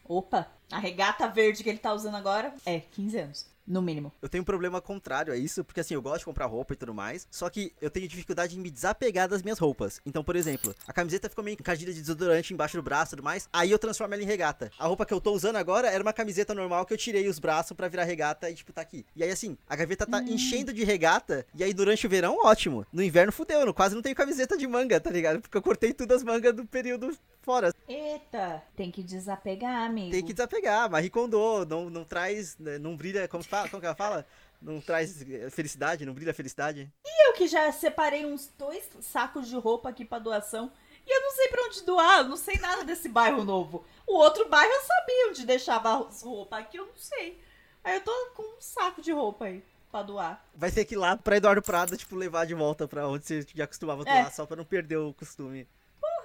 Opa, 0.08 0.48
a 0.72 0.78
regata 0.78 1.28
verde 1.28 1.62
que 1.62 1.68
ele 1.68 1.78
tá 1.78 1.92
usando 1.92 2.16
agora 2.16 2.54
é 2.64 2.80
15 2.80 3.18
anos. 3.18 3.58
No 3.66 3.82
mínimo. 3.82 4.10
Eu 4.22 4.30
tenho 4.30 4.40
um 4.40 4.46
problema 4.46 4.80
contrário 4.80 5.30
a 5.30 5.36
isso, 5.36 5.62
porque 5.62 5.80
assim, 5.80 5.92
eu 5.92 6.00
gosto 6.00 6.20
de 6.20 6.24
comprar 6.24 6.46
roupa 6.46 6.72
e 6.72 6.76
tudo 6.76 6.94
mais, 6.94 7.28
só 7.30 7.50
que 7.50 7.70
eu 7.82 7.90
tenho 7.90 8.08
dificuldade 8.08 8.56
em 8.56 8.60
me 8.62 8.70
desapegar 8.70 9.28
das 9.28 9.42
minhas 9.42 9.58
roupas. 9.58 10.00
Então, 10.06 10.24
por 10.24 10.36
exemplo, 10.36 10.74
a 10.86 10.92
camiseta 10.94 11.28
ficou 11.28 11.44
meio 11.44 11.52
encardida 11.60 11.92
de 11.92 12.00
desodorante 12.00 12.54
embaixo 12.54 12.78
do 12.78 12.82
braço 12.82 13.10
e 13.12 13.16
tudo 13.16 13.22
mais, 13.24 13.46
aí 13.52 13.70
eu 13.70 13.78
transformo 13.78 14.14
ela 14.14 14.22
em 14.22 14.26
regata. 14.26 14.70
A 14.78 14.86
roupa 14.86 15.04
que 15.04 15.12
eu 15.12 15.20
tô 15.20 15.32
usando 15.34 15.56
agora 15.56 15.86
era 15.90 16.02
uma 16.02 16.14
camiseta 16.14 16.54
normal 16.54 16.86
que 16.86 16.94
eu 16.94 16.96
tirei 16.96 17.28
os 17.28 17.38
braços 17.38 17.76
pra 17.76 17.88
virar 17.88 18.04
regata 18.04 18.48
e, 18.48 18.54
tipo, 18.54 18.72
tá 18.72 18.80
aqui. 18.80 19.04
E 19.14 19.22
aí, 19.22 19.30
assim, 19.30 19.58
a 19.68 19.76
gaveta 19.76 20.06
tá 20.06 20.22
enchendo 20.22 20.72
de 20.72 20.82
regata, 20.82 21.46
e 21.54 21.62
aí 21.62 21.74
durante 21.74 22.06
o 22.06 22.10
verão, 22.10 22.38
ótimo. 22.42 22.86
No 22.90 23.02
inverno, 23.02 23.30
fudeu, 23.32 23.60
eu 23.60 23.66
não- 23.66 23.74
quase 23.74 23.94
não 23.94 24.00
tenho 24.00 24.16
camiseta 24.16 24.56
de 24.56 24.66
manga, 24.66 24.98
tá 24.98 25.10
ligado? 25.10 25.42
Porque 25.42 25.58
eu 25.58 25.62
cortei 25.62 25.92
tudo 25.92 26.14
as 26.14 26.24
mangas 26.24 26.54
do 26.56 26.64
período 26.64 27.14
fora. 27.48 27.74
Eita, 27.88 28.62
tem 28.76 28.90
que 28.90 29.02
desapegar, 29.02 29.86
amigo. 29.86 30.10
Tem 30.10 30.22
que 30.22 30.34
desapegar, 30.34 30.90
Marie 30.90 31.08
Kondo, 31.08 31.64
não, 31.64 31.88
não 31.88 32.04
traz, 32.04 32.58
né, 32.58 32.76
não 32.76 32.94
brilha, 32.94 33.26
como, 33.26 33.42
fala, 33.42 33.70
como 33.70 33.80
que 33.80 33.86
ela 33.86 33.94
fala? 33.96 34.26
Não 34.60 34.82
traz 34.82 35.22
eh, 35.22 35.48
felicidade, 35.48 36.04
não 36.04 36.12
brilha 36.12 36.34
felicidade. 36.34 36.92
Eu 37.26 37.32
que 37.32 37.46
já 37.48 37.72
separei 37.72 38.26
uns 38.26 38.52
dois 38.58 38.86
sacos 39.00 39.48
de 39.48 39.56
roupa 39.56 39.88
aqui 39.88 40.04
pra 40.04 40.18
doação. 40.18 40.70
E 41.06 41.10
eu 41.10 41.22
não 41.22 41.30
sei 41.30 41.48
pra 41.48 41.62
onde 41.62 41.82
doar, 41.84 42.18
eu 42.18 42.24
não 42.24 42.36
sei 42.36 42.58
nada 42.58 42.84
desse 42.84 43.08
bairro 43.08 43.42
novo. 43.44 43.82
O 44.06 44.16
outro 44.18 44.46
bairro 44.50 44.70
eu 44.70 44.82
sabia 44.82 45.28
onde 45.30 45.46
deixava 45.46 46.06
as 46.06 46.20
roupas, 46.20 46.58
aqui 46.58 46.76
eu 46.76 46.84
não 46.84 46.96
sei. 46.96 47.40
Aí 47.82 47.94
eu 47.94 48.02
tô 48.02 48.12
com 48.34 48.42
um 48.42 48.60
saco 48.60 49.00
de 49.00 49.10
roupa 49.10 49.46
aí 49.46 49.64
pra 49.90 50.02
doar. 50.02 50.44
Vai 50.54 50.70
ter 50.70 50.84
que 50.84 50.96
ir 50.96 50.98
lá 50.98 51.16
pra 51.16 51.38
Eduardo 51.38 51.62
Prado, 51.62 51.96
tipo, 51.96 52.14
levar 52.14 52.44
de 52.44 52.52
volta 52.54 52.86
pra 52.86 53.08
onde 53.08 53.24
você 53.24 53.46
já 53.54 53.66
costumava 53.66 54.02
É. 54.02 54.04
doar, 54.04 54.32
só 54.34 54.44
pra 54.44 54.56
não 54.56 54.66
perder 54.66 54.98
o 54.98 55.14
costume. 55.14 55.66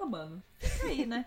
Mano. 0.06 0.44
Fica 0.60 0.88
aí, 0.88 1.06
né? 1.06 1.26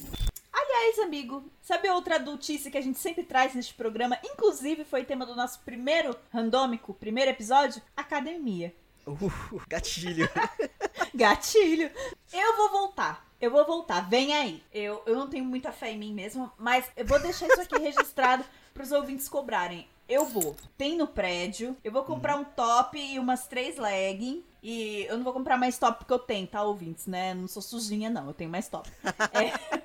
Aliás, 0.52 0.98
amigo, 1.00 1.44
sabe 1.60 1.88
outra 1.90 2.16
adultice 2.16 2.70
que 2.70 2.78
a 2.78 2.80
gente 2.80 2.98
sempre 2.98 3.24
traz 3.24 3.54
neste 3.54 3.74
programa? 3.74 4.18
Inclusive 4.24 4.84
foi 4.84 5.04
tema 5.04 5.26
do 5.26 5.34
nosso 5.34 5.60
primeiro 5.60 6.14
randômico, 6.32 6.94
primeiro 6.94 7.30
episódio? 7.30 7.82
Academia. 7.96 8.74
Uh, 9.06 9.60
gatilho. 9.68 10.28
Gatilho. 11.14 11.90
Eu 12.32 12.56
vou 12.56 12.70
voltar. 12.70 13.26
Eu 13.40 13.50
vou 13.50 13.64
voltar. 13.64 14.08
Vem 14.08 14.34
aí. 14.34 14.62
Eu, 14.72 15.02
eu 15.06 15.16
não 15.16 15.28
tenho 15.28 15.44
muita 15.44 15.72
fé 15.72 15.92
em 15.92 15.98
mim 15.98 16.12
mesmo, 16.12 16.50
mas 16.58 16.90
eu 16.96 17.06
vou 17.06 17.18
deixar 17.20 17.46
isso 17.46 17.60
aqui 17.60 17.78
registrado 17.80 18.44
pros 18.74 18.92
ouvintes 18.92 19.28
cobrarem. 19.28 19.88
Eu 20.08 20.26
vou. 20.26 20.56
Tem 20.76 20.96
no 20.96 21.06
prédio. 21.06 21.76
Eu 21.82 21.92
vou 21.92 22.04
comprar 22.04 22.36
um 22.36 22.44
top 22.44 22.98
e 22.98 23.18
umas 23.18 23.46
três 23.46 23.76
leggings. 23.76 24.44
E 24.62 25.06
eu 25.08 25.16
não 25.16 25.24
vou 25.24 25.32
comprar 25.32 25.56
mais 25.56 25.78
top 25.78 25.98
porque 25.98 26.12
eu 26.12 26.18
tenho, 26.18 26.46
tá, 26.46 26.62
ouvintes, 26.62 27.06
né? 27.06 27.32
Não 27.34 27.48
sou 27.48 27.62
sujinha, 27.62 28.10
não. 28.10 28.26
Eu 28.26 28.34
tenho 28.34 28.50
mais 28.50 28.68
top. 28.68 28.90
É. 29.32 29.80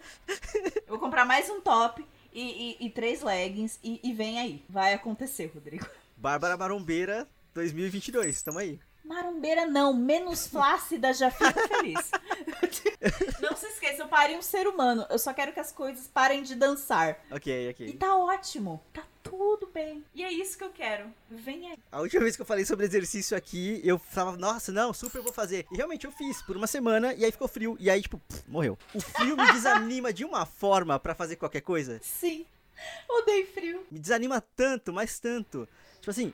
Eu 0.77 0.89
vou 0.89 0.99
comprar 0.99 1.25
mais 1.25 1.49
um 1.49 1.61
top 1.61 2.05
e, 2.33 2.75
e- 2.81 2.85
e 2.85 2.89
três 2.89 3.21
leggings. 3.21 3.79
E, 3.83 3.99
e 4.03 4.13
vem 4.13 4.39
aí. 4.39 4.63
Vai 4.69 4.93
acontecer, 4.93 5.51
Rodrigo. 5.53 5.85
Bárbara 6.17 6.57
Marombeira 6.57 7.27
2022, 7.53 8.41
tamo 8.41 8.59
aí. 8.59 8.79
Marombeira 9.03 9.65
não, 9.67 9.93
menos 9.93 10.47
flácida 10.47 11.13
já 11.13 11.29
fico 11.29 11.59
feliz. 11.67 12.09
não 13.39 13.55
se 13.55 13.67
esqueçam, 13.67 14.07
parem 14.07 14.37
um 14.37 14.41
ser 14.41 14.67
humano. 14.67 15.05
Eu 15.09 15.19
só 15.19 15.31
quero 15.33 15.53
que 15.53 15.59
as 15.59 15.71
coisas 15.71 16.07
parem 16.07 16.41
de 16.43 16.55
dançar. 16.55 17.19
Ok, 17.31 17.69
ok. 17.69 17.87
E 17.87 17.93
tá 17.93 18.17
ótimo, 18.17 18.81
tá 18.91 19.03
tudo 19.37 19.67
bem. 19.67 20.03
E 20.13 20.23
é 20.23 20.31
isso 20.31 20.57
que 20.57 20.63
eu 20.63 20.69
quero. 20.69 21.05
Vem 21.29 21.71
aí. 21.71 21.77
A 21.91 22.01
última 22.01 22.23
vez 22.23 22.35
que 22.35 22.41
eu 22.41 22.45
falei 22.45 22.65
sobre 22.65 22.85
exercício 22.85 23.35
aqui, 23.35 23.81
eu 23.83 23.99
falava, 23.99 24.37
nossa, 24.37 24.71
não, 24.71 24.93
super 24.93 25.21
vou 25.21 25.33
fazer. 25.33 25.65
E 25.71 25.75
realmente 25.75 26.05
eu 26.05 26.11
fiz 26.11 26.41
por 26.41 26.55
uma 26.55 26.67
semana 26.67 27.13
e 27.13 27.25
aí 27.25 27.31
ficou 27.31 27.47
frio. 27.47 27.77
E 27.79 27.89
aí, 27.89 28.01
tipo, 28.01 28.17
pff, 28.17 28.43
morreu. 28.47 28.77
O 28.93 29.01
frio 29.01 29.37
me 29.37 29.45
desanima 29.53 30.11
de 30.13 30.23
uma 30.23 30.45
forma 30.45 30.99
pra 30.99 31.13
fazer 31.13 31.35
qualquer 31.35 31.61
coisa. 31.61 31.99
Sim. 32.01 32.45
Odeio 33.09 33.47
frio. 33.47 33.85
Me 33.91 33.99
desanima 33.99 34.41
tanto, 34.55 34.91
mas 34.91 35.19
tanto. 35.19 35.67
Tipo 36.05 36.11
assim, 36.11 36.31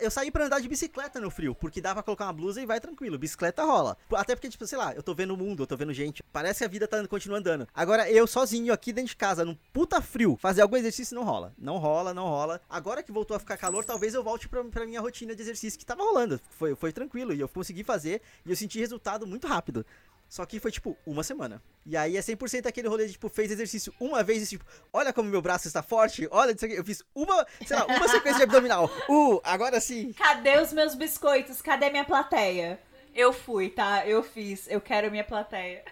eu 0.00 0.10
saí 0.10 0.28
pra 0.28 0.46
andar 0.46 0.60
de 0.60 0.66
bicicleta 0.66 1.20
no 1.20 1.30
frio, 1.30 1.54
porque 1.54 1.80
dá 1.80 1.94
pra 1.94 2.02
colocar 2.02 2.24
uma 2.24 2.32
blusa 2.32 2.60
e 2.60 2.66
vai 2.66 2.80
tranquilo. 2.80 3.16
Bicicleta 3.16 3.62
rola. 3.62 3.96
Até 4.12 4.34
porque, 4.34 4.48
tipo, 4.48 4.66
sei 4.66 4.76
lá, 4.76 4.92
eu 4.92 5.04
tô 5.04 5.14
vendo 5.14 5.34
o 5.34 5.36
mundo, 5.36 5.62
eu 5.62 5.66
tô 5.68 5.76
vendo 5.76 5.92
gente. 5.92 6.20
Parece 6.32 6.58
que 6.58 6.64
a 6.64 6.68
vida 6.68 6.88
tá 6.88 7.06
continua 7.06 7.38
andando. 7.38 7.68
Agora, 7.72 8.10
eu 8.10 8.26
sozinho 8.26 8.72
aqui 8.72 8.92
dentro 8.92 9.10
de 9.10 9.16
casa, 9.16 9.44
num 9.44 9.56
puta 9.72 10.02
frio, 10.02 10.36
fazer 10.40 10.62
algum 10.62 10.76
exercício 10.76 11.14
não 11.14 11.22
rola. 11.22 11.52
Não 11.56 11.78
rola, 11.78 12.12
não 12.12 12.24
rola. 12.24 12.60
Agora 12.68 13.04
que 13.04 13.12
voltou 13.12 13.36
a 13.36 13.38
ficar 13.38 13.56
calor, 13.56 13.84
talvez 13.84 14.14
eu 14.14 14.24
volte 14.24 14.48
pra, 14.48 14.64
pra 14.64 14.84
minha 14.84 15.00
rotina 15.00 15.32
de 15.32 15.40
exercício 15.40 15.78
que 15.78 15.86
tava 15.86 16.02
rolando. 16.02 16.40
Foi, 16.50 16.74
foi 16.74 16.92
tranquilo 16.92 17.32
e 17.32 17.38
eu 17.38 17.48
consegui 17.48 17.84
fazer 17.84 18.20
e 18.44 18.50
eu 18.50 18.56
senti 18.56 18.80
resultado 18.80 19.28
muito 19.28 19.46
rápido. 19.46 19.86
Só 20.34 20.44
que 20.44 20.58
foi 20.58 20.72
tipo 20.72 20.98
uma 21.06 21.22
semana. 21.22 21.62
E 21.86 21.96
aí 21.96 22.16
é 22.16 22.20
100% 22.20 22.66
aquele 22.66 22.88
rolê 22.88 23.06
de 23.06 23.12
tipo, 23.12 23.28
fez 23.28 23.52
exercício 23.52 23.94
uma 24.00 24.20
vez 24.24 24.42
e 24.42 24.48
tipo, 24.48 24.64
olha 24.92 25.12
como 25.12 25.30
meu 25.30 25.40
braço 25.40 25.68
está 25.68 25.80
forte, 25.80 26.26
olha 26.28 26.50
isso 26.50 26.64
aqui. 26.64 26.74
Eu 26.74 26.84
fiz 26.84 27.04
uma, 27.14 27.46
sei 27.64 27.76
lá, 27.76 27.86
uma 27.86 28.08
sequência 28.08 28.38
de 28.38 28.42
abdominal. 28.42 28.90
Uh, 29.08 29.40
agora 29.44 29.78
sim. 29.78 30.12
Cadê 30.12 30.58
os 30.58 30.72
meus 30.72 30.96
biscoitos? 30.96 31.62
Cadê 31.62 31.88
minha 31.88 32.04
plateia? 32.04 32.80
Eu 33.14 33.32
fui, 33.32 33.70
tá? 33.70 34.04
Eu 34.08 34.24
fiz. 34.24 34.66
Eu 34.68 34.80
quero 34.80 35.08
minha 35.08 35.22
plateia. 35.22 35.84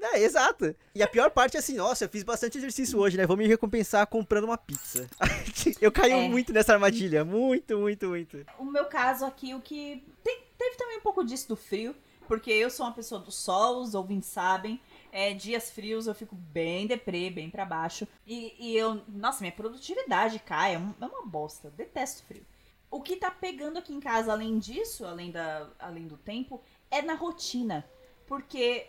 É, 0.00 0.20
exato. 0.22 0.76
E 0.94 1.02
a 1.02 1.08
pior 1.08 1.32
parte 1.32 1.56
é 1.56 1.58
assim, 1.58 1.74
nossa, 1.74 2.04
eu 2.04 2.08
fiz 2.08 2.22
bastante 2.22 2.56
exercício 2.56 3.00
hoje, 3.00 3.16
né? 3.16 3.26
Vou 3.26 3.36
me 3.36 3.48
recompensar 3.48 4.06
comprando 4.06 4.44
uma 4.44 4.56
pizza. 4.56 5.08
eu 5.82 5.90
caí 5.90 6.12
é. 6.12 6.28
muito 6.28 6.52
nessa 6.52 6.72
armadilha. 6.72 7.24
Muito, 7.24 7.76
muito, 7.76 8.06
muito. 8.06 8.46
O 8.60 8.64
meu 8.64 8.84
caso 8.84 9.24
aqui, 9.24 9.56
o 9.56 9.60
que. 9.60 10.06
Tem, 10.22 10.40
teve 10.56 10.76
também 10.76 10.98
um 10.98 11.02
pouco 11.02 11.24
disso 11.24 11.48
do 11.48 11.56
frio 11.56 11.96
porque 12.28 12.50
eu 12.50 12.70
sou 12.70 12.86
uma 12.86 12.92
pessoa 12.92 13.20
do 13.20 13.32
sol, 13.32 13.80
os 13.80 13.94
ouvintes 13.94 14.28
sabem. 14.28 14.80
É, 15.10 15.32
dias 15.32 15.70
frios 15.70 16.06
eu 16.06 16.14
fico 16.14 16.36
bem 16.36 16.86
deprê, 16.86 17.30
bem 17.30 17.48
para 17.48 17.64
baixo. 17.64 18.06
E, 18.26 18.54
e, 18.58 18.76
eu, 18.76 19.02
nossa, 19.08 19.40
minha 19.40 19.52
produtividade 19.52 20.38
cai, 20.38 20.76
é, 20.76 20.76
é 20.76 21.06
uma 21.06 21.26
bosta. 21.26 21.70
Detesto 21.70 22.22
frio. 22.24 22.46
O 22.90 23.00
que 23.00 23.16
tá 23.16 23.30
pegando 23.30 23.78
aqui 23.78 23.92
em 23.92 24.00
casa, 24.00 24.30
além 24.30 24.58
disso, 24.58 25.04
além, 25.04 25.30
da, 25.30 25.68
além 25.78 26.06
do 26.06 26.16
tempo, 26.16 26.62
é 26.90 27.02
na 27.02 27.14
rotina. 27.14 27.84
Porque 28.26 28.86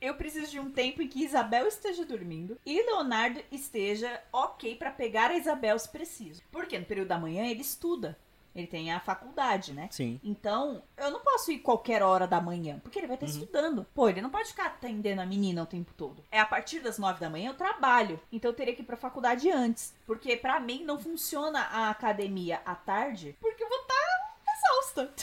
eu 0.00 0.14
preciso 0.14 0.50
de 0.50 0.58
um 0.58 0.70
tempo 0.70 1.02
em 1.02 1.08
que 1.08 1.24
Isabel 1.24 1.66
esteja 1.66 2.04
dormindo 2.04 2.58
e 2.64 2.82
Leonardo 2.82 3.42
esteja 3.50 4.22
ok 4.32 4.76
para 4.76 4.90
pegar 4.90 5.30
a 5.30 5.36
Isabel 5.36 5.78
se 5.78 5.88
preciso. 5.88 6.42
Porque 6.50 6.78
no 6.78 6.86
período 6.86 7.08
da 7.08 7.18
manhã 7.18 7.46
ele 7.46 7.60
estuda. 7.60 8.18
Ele 8.58 8.66
tem 8.66 8.92
a 8.92 8.98
faculdade, 8.98 9.72
né? 9.72 9.88
Sim. 9.92 10.20
Então, 10.22 10.82
eu 10.96 11.12
não 11.12 11.20
posso 11.20 11.52
ir 11.52 11.60
qualquer 11.60 12.02
hora 12.02 12.26
da 12.26 12.40
manhã, 12.40 12.80
porque 12.80 12.98
ele 12.98 13.06
vai 13.06 13.14
estar 13.14 13.26
uhum. 13.26 13.32
estudando. 13.32 13.86
Pô, 13.94 14.08
ele 14.08 14.20
não 14.20 14.30
pode 14.30 14.48
ficar 14.48 14.66
atendendo 14.66 15.20
a 15.20 15.26
menina 15.26 15.62
o 15.62 15.66
tempo 15.66 15.94
todo. 15.96 16.24
É 16.28 16.40
a 16.40 16.44
partir 16.44 16.80
das 16.80 16.98
nove 16.98 17.20
da 17.20 17.30
manhã 17.30 17.50
eu 17.50 17.54
trabalho. 17.54 18.20
Então 18.32 18.50
eu 18.50 18.56
teria 18.56 18.74
que 18.74 18.82
ir 18.82 18.84
pra 18.84 18.96
faculdade 18.96 19.48
antes. 19.48 19.94
Porque 20.04 20.36
para 20.36 20.58
mim 20.58 20.82
não 20.82 20.98
funciona 20.98 21.60
a 21.60 21.90
academia 21.90 22.60
à 22.64 22.74
tarde, 22.74 23.36
porque 23.40 23.62
eu 23.62 23.68
vou 23.68 23.78
estar 23.78 23.94
tá 23.94 24.52
exausta. 24.56 25.14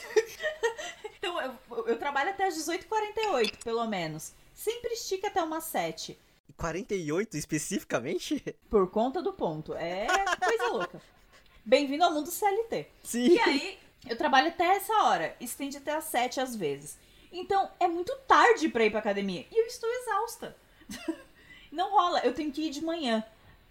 então 1.17 1.41
eu, 1.41 1.87
eu 1.87 1.99
trabalho 1.99 2.29
até 2.29 2.45
as 2.45 2.55
18h48, 2.55 3.65
pelo 3.65 3.85
menos. 3.85 4.33
Sempre 4.53 4.93
estica 4.93 5.27
até 5.27 5.43
umas 5.43 5.65
7. 5.65 6.17
48 6.55 7.35
especificamente? 7.35 8.41
Por 8.69 8.89
conta 8.89 9.21
do 9.21 9.33
ponto. 9.33 9.73
É 9.73 10.07
coisa 10.39 10.67
louca. 10.71 11.01
Bem-vindo 11.65 12.03
ao 12.03 12.11
mundo 12.11 12.29
CLT. 12.29 12.87
Sim. 13.01 13.25
E 13.25 13.39
aí, 13.39 13.79
eu 14.07 14.15
trabalho 14.15 14.49
até 14.49 14.65
essa 14.75 14.93
hora, 15.01 15.35
estende 15.39 15.77
até 15.77 15.95
às 15.95 16.03
sete 16.03 16.39
às 16.39 16.55
vezes. 16.55 16.95
Então, 17.31 17.67
é 17.79 17.87
muito 17.87 18.15
tarde 18.27 18.69
pra 18.69 18.85
ir 18.85 18.91
pra 18.91 18.99
academia. 18.99 19.47
E 19.51 19.61
eu 19.61 19.65
estou 19.65 19.89
exausta. 19.89 20.55
Não 21.71 21.89
rola, 21.89 22.19
eu 22.19 22.35
tenho 22.35 22.51
que 22.51 22.67
ir 22.67 22.69
de 22.69 22.83
manhã. 22.85 23.25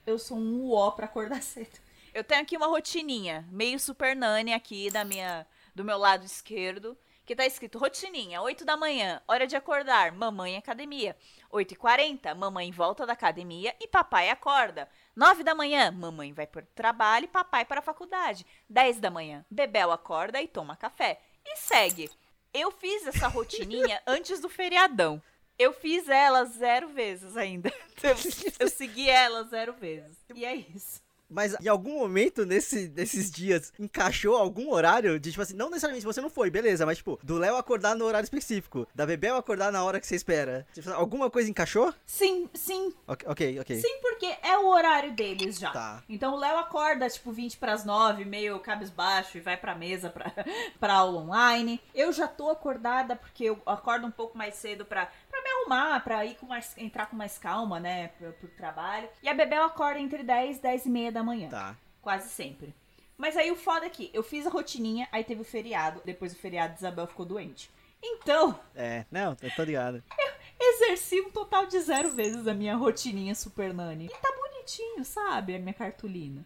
Eu 0.04 0.18
sou 0.18 0.37
um 0.37 0.64
uó 0.64 0.90
pra 0.90 1.07
acordar 1.07 1.40
cedo. 1.44 1.78
Eu 2.12 2.24
tenho 2.24 2.42
aqui 2.42 2.57
uma 2.57 2.66
rotininha, 2.66 3.46
meio 3.48 3.78
super 3.78 4.16
nani 4.16 4.52
aqui 4.52 4.90
da 4.90 5.04
minha, 5.04 5.46
do 5.72 5.85
meu 5.85 5.96
lado 5.96 6.24
esquerdo 6.24 6.98
que 7.24 7.34
tá 7.34 7.46
escrito 7.46 7.78
rotininha, 7.78 8.42
8 8.42 8.64
da 8.64 8.76
manhã, 8.76 9.20
hora 9.26 9.46
de 9.46 9.56
acordar, 9.56 10.12
mamãe 10.12 10.56
academia. 10.56 11.16
8 11.50 11.72
e 11.72 11.76
40 11.76 12.34
mamãe 12.34 12.70
volta 12.70 13.06
da 13.06 13.12
academia 13.14 13.74
e 13.80 13.88
papai 13.88 14.30
acorda. 14.30 14.88
9 15.16 15.42
da 15.42 15.54
manhã, 15.54 15.90
mamãe 15.90 16.32
vai 16.32 16.46
para 16.46 16.62
o 16.62 16.66
trabalho 16.74 17.24
e 17.24 17.28
papai 17.28 17.64
para 17.64 17.80
a 17.80 17.82
faculdade. 17.82 18.46
10 18.68 19.00
da 19.00 19.10
manhã, 19.10 19.44
Bebel 19.50 19.90
acorda 19.90 20.40
e 20.42 20.48
toma 20.48 20.76
café. 20.76 21.20
E 21.44 21.56
segue. 21.56 22.10
Eu 22.52 22.70
fiz 22.70 23.06
essa 23.06 23.28
rotininha 23.28 24.02
antes 24.06 24.40
do 24.40 24.48
feriadão. 24.48 25.22
Eu 25.58 25.72
fiz 25.72 26.08
ela 26.08 26.44
zero 26.44 26.88
vezes 26.88 27.37
ainda. 27.37 27.72
Eu, 28.02 28.16
eu 28.58 28.68
segui 28.68 29.08
ela 29.08 29.44
zero 29.44 29.72
vezes. 29.72 30.18
E 30.34 30.44
é 30.44 30.54
isso. 30.54 31.04
Mas 31.35 31.57
em 31.61 31.68
algum 31.68 31.99
momento 31.99 32.47
nesse, 32.47 32.88
nesses 32.94 33.31
dias 33.31 33.73
encaixou 33.79 34.37
algum 34.37 34.73
horário 34.73 35.18
de, 35.18 35.31
tipo 35.31 35.42
assim, 35.42 35.55
não 35.55 35.68
necessariamente 35.68 36.07
você 36.07 36.20
não 36.20 36.31
foi, 36.31 36.49
beleza, 36.49 36.87
mas 36.87 36.99
tipo, 36.99 37.18
do 37.23 37.37
Léo 37.37 37.57
acordar 37.57 37.97
no 37.97 38.05
horário 38.05 38.25
específico, 38.25 38.87
da 38.94 39.05
Bebel 39.05 39.37
acordar 39.37 39.73
na 39.73 39.83
hora 39.83 39.99
que 39.99 40.07
você 40.07 40.14
espera. 40.14 40.64
Tipo, 40.73 40.90
alguma 40.90 41.29
coisa 41.29 41.51
encaixou? 41.51 41.92
Sim, 42.07 42.49
sim. 42.55 42.94
Ok, 43.07 43.59
ok. 43.59 43.81
Sim, 43.81 43.99
porque 44.01 44.27
é 44.42 44.57
o 44.59 44.66
horário 44.68 45.12
deles 45.12 45.59
já. 45.59 45.70
Tá. 45.70 46.03
Então 46.09 46.35
o 46.35 46.38
Léo 46.38 46.57
acorda, 46.59 47.11
tipo, 47.11 47.33
20 47.33 47.57
para 47.57 47.73
as 47.73 47.85
9, 47.85 48.25
meio 48.25 48.59
cabisbaixo 48.61 49.37
e 49.37 49.40
vai 49.40 49.57
pra 49.57 49.75
mesa 49.75 50.11
pra, 50.11 50.33
pra 50.79 50.94
aula 50.94 51.20
online. 51.20 51.81
Eu 51.92 52.12
já 52.12 52.29
tô 52.29 52.49
acordada 52.49 53.16
porque 53.16 53.44
eu 53.44 53.61
acordo 53.66 54.07
um 54.07 54.11
pouco 54.11 54.38
mais 54.38 54.55
cedo 54.55 54.85
pra, 54.85 55.09
pra 55.29 55.42
me 55.68 55.74
arrumar, 55.74 56.00
pra 56.00 56.24
ir 56.24 56.37
com 56.37 56.46
mais, 56.46 56.77
entrar 56.77 57.07
com 57.07 57.16
mais 57.16 57.38
calma, 57.38 57.81
né, 57.81 58.09
pro, 58.09 58.33
pro 58.33 58.48
trabalho. 58.48 59.09
E 59.22 59.29
a 59.29 59.35
Bebel 59.35 59.64
acorda 59.64 60.00
entre 60.00 60.22
10 60.22 60.59
e 60.59 60.62
10 60.62 60.87
e 60.87 60.90
meia 60.90 61.12
da 61.12 61.22
manhã. 61.22 61.48
Tá. 61.48 61.77
Quase 62.00 62.29
sempre. 62.29 62.74
Mas 63.16 63.37
aí 63.37 63.50
o 63.50 63.57
foda 63.57 63.87
é 63.87 63.90
que 63.90 64.11
eu 64.12 64.22
fiz 64.22 64.46
a 64.46 64.50
rotininha, 64.50 65.09
aí 65.12 65.22
teve 65.22 65.40
o 65.40 65.44
feriado, 65.44 66.03
depois 66.05 66.33
do 66.33 66.38
feriado 66.38 66.74
Isabel 66.77 67.07
ficou 67.07 67.24
doente. 67.24 67.70
Então. 68.03 68.59
É, 68.74 69.07
não, 69.11 69.37
eu 69.40 69.50
tô 69.55 69.62
ligado. 69.62 70.03
Eu 70.61 70.70
exerci 70.74 71.20
um 71.20 71.31
total 71.31 71.66
de 71.66 71.79
zero 71.81 72.11
vezes 72.11 72.46
a 72.46 72.55
minha 72.55 72.77
rotininha 72.77 73.35
Super 73.35 73.74
Nani. 73.74 74.07
E 74.07 74.09
tá 74.09 74.33
bonitinho, 74.64 75.05
sabe? 75.05 75.57
A 75.57 75.59
minha 75.59 75.74
cartolina. 75.74 76.44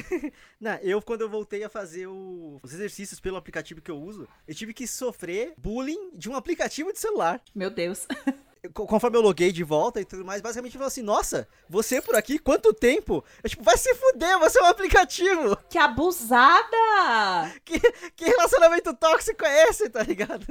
não, 0.60 0.74
eu, 0.76 1.00
quando 1.02 1.22
eu 1.22 1.30
voltei 1.30 1.64
a 1.64 1.68
fazer 1.68 2.06
o, 2.06 2.60
os 2.62 2.72
exercícios 2.72 3.18
pelo 3.18 3.36
aplicativo 3.36 3.80
que 3.80 3.90
eu 3.90 3.98
uso, 3.98 4.28
eu 4.46 4.54
tive 4.54 4.74
que 4.74 4.86
sofrer 4.86 5.54
bullying 5.56 6.10
de 6.12 6.28
um 6.30 6.36
aplicativo 6.36 6.92
de 6.92 6.98
celular. 6.98 7.40
Meu 7.54 7.70
Deus. 7.70 8.06
conforme 8.72 9.16
eu 9.16 9.22
loguei 9.22 9.52
de 9.52 9.62
volta 9.62 10.00
e 10.00 10.04
tudo 10.04 10.24
mais, 10.24 10.40
basicamente 10.40 10.72
falou 10.72 10.88
assim: 10.88 11.02
Nossa, 11.02 11.48
você 11.68 12.00
por 12.00 12.14
aqui, 12.14 12.38
quanto 12.38 12.72
tempo? 12.72 13.24
Eu, 13.42 13.50
tipo, 13.50 13.62
vai 13.62 13.76
se 13.76 13.94
fuder, 13.94 14.38
você 14.38 14.58
é 14.58 14.62
um 14.62 14.66
aplicativo. 14.66 15.56
Que 15.68 15.78
abusada! 15.78 17.52
Que, 17.64 17.78
que 18.16 18.24
relacionamento 18.24 18.94
tóxico 18.94 19.44
é 19.44 19.68
esse, 19.68 19.88
tá 19.88 20.02
ligado? 20.02 20.46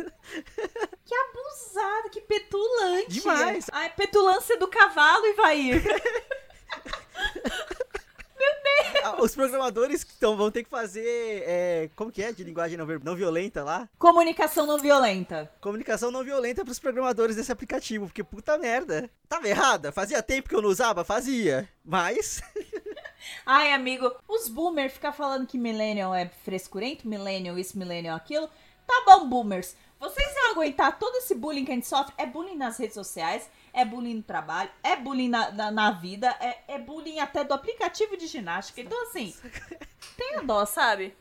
Que 1.05 1.15
abusada, 1.15 2.09
que 2.09 2.21
petulante. 2.21 3.09
Demais. 3.09 3.65
Ai, 3.71 3.91
petulância 3.95 4.57
do 4.57 4.67
cavalo, 4.67 5.25
Ivair. 5.25 5.83
Os 9.19 9.33
programadores 9.33 10.05
então, 10.17 10.35
vão 10.35 10.51
ter 10.51 10.63
que 10.63 10.69
fazer. 10.69 11.43
É, 11.45 11.89
como 11.95 12.11
que 12.11 12.21
é? 12.21 12.31
De 12.31 12.43
linguagem 12.43 12.77
não, 12.77 12.85
não 13.03 13.15
violenta 13.15 13.63
lá? 13.63 13.89
Comunicação 13.97 14.65
não 14.65 14.77
violenta. 14.77 15.51
Comunicação 15.61 16.11
não 16.11 16.23
violenta 16.23 16.63
pros 16.63 16.79
programadores 16.79 17.35
desse 17.35 17.51
aplicativo, 17.51 18.05
porque 18.05 18.23
puta 18.23 18.57
merda. 18.57 19.09
Tava 19.27 19.47
errada. 19.47 19.91
Fazia 19.91 20.21
tempo 20.21 20.49
que 20.49 20.55
eu 20.55 20.61
não 20.61 20.69
usava? 20.69 21.03
Fazia. 21.03 21.67
Mas. 21.83 22.41
Ai, 23.45 23.73
amigo, 23.73 24.13
os 24.27 24.47
boomers 24.47 24.93
ficam 24.93 25.11
falando 25.11 25.47
que 25.47 25.57
millennial 25.57 26.13
é 26.13 26.29
frescurento, 26.43 27.07
millennial 27.07 27.57
isso, 27.57 27.77
millennial 27.77 28.15
aquilo. 28.15 28.49
Tá 28.85 29.03
bom, 29.05 29.27
boomers. 29.27 29.75
Vocês 29.99 30.33
vão 30.33 30.51
aguentar 30.51 30.99
todo 30.99 31.15
esse 31.17 31.33
bullying 31.33 31.65
que 31.65 31.71
a 31.71 31.75
gente 31.75 31.87
sofre? 31.87 32.13
É 32.17 32.25
bullying 32.25 32.55
nas 32.55 32.77
redes 32.77 32.93
sociais, 32.93 33.49
é 33.77 33.85
bullying 33.85 34.15
no 34.15 34.23
trabalho, 34.23 34.69
é 34.81 34.95
bullying 34.95 35.29
na, 35.29 35.51
na, 35.51 35.71
na 35.71 35.91
vida, 35.91 36.35
é, 36.39 36.57
é, 36.67 36.79
bullying 36.79 37.19
até 37.19 37.43
do 37.43 37.53
aplicativo 37.53 38.17
de 38.17 38.25
ginástica. 38.25 38.81
Então, 38.81 38.99
assim, 39.03 39.35
tenha 40.17 40.41
dó, 40.41 40.65
sabe? 40.65 41.15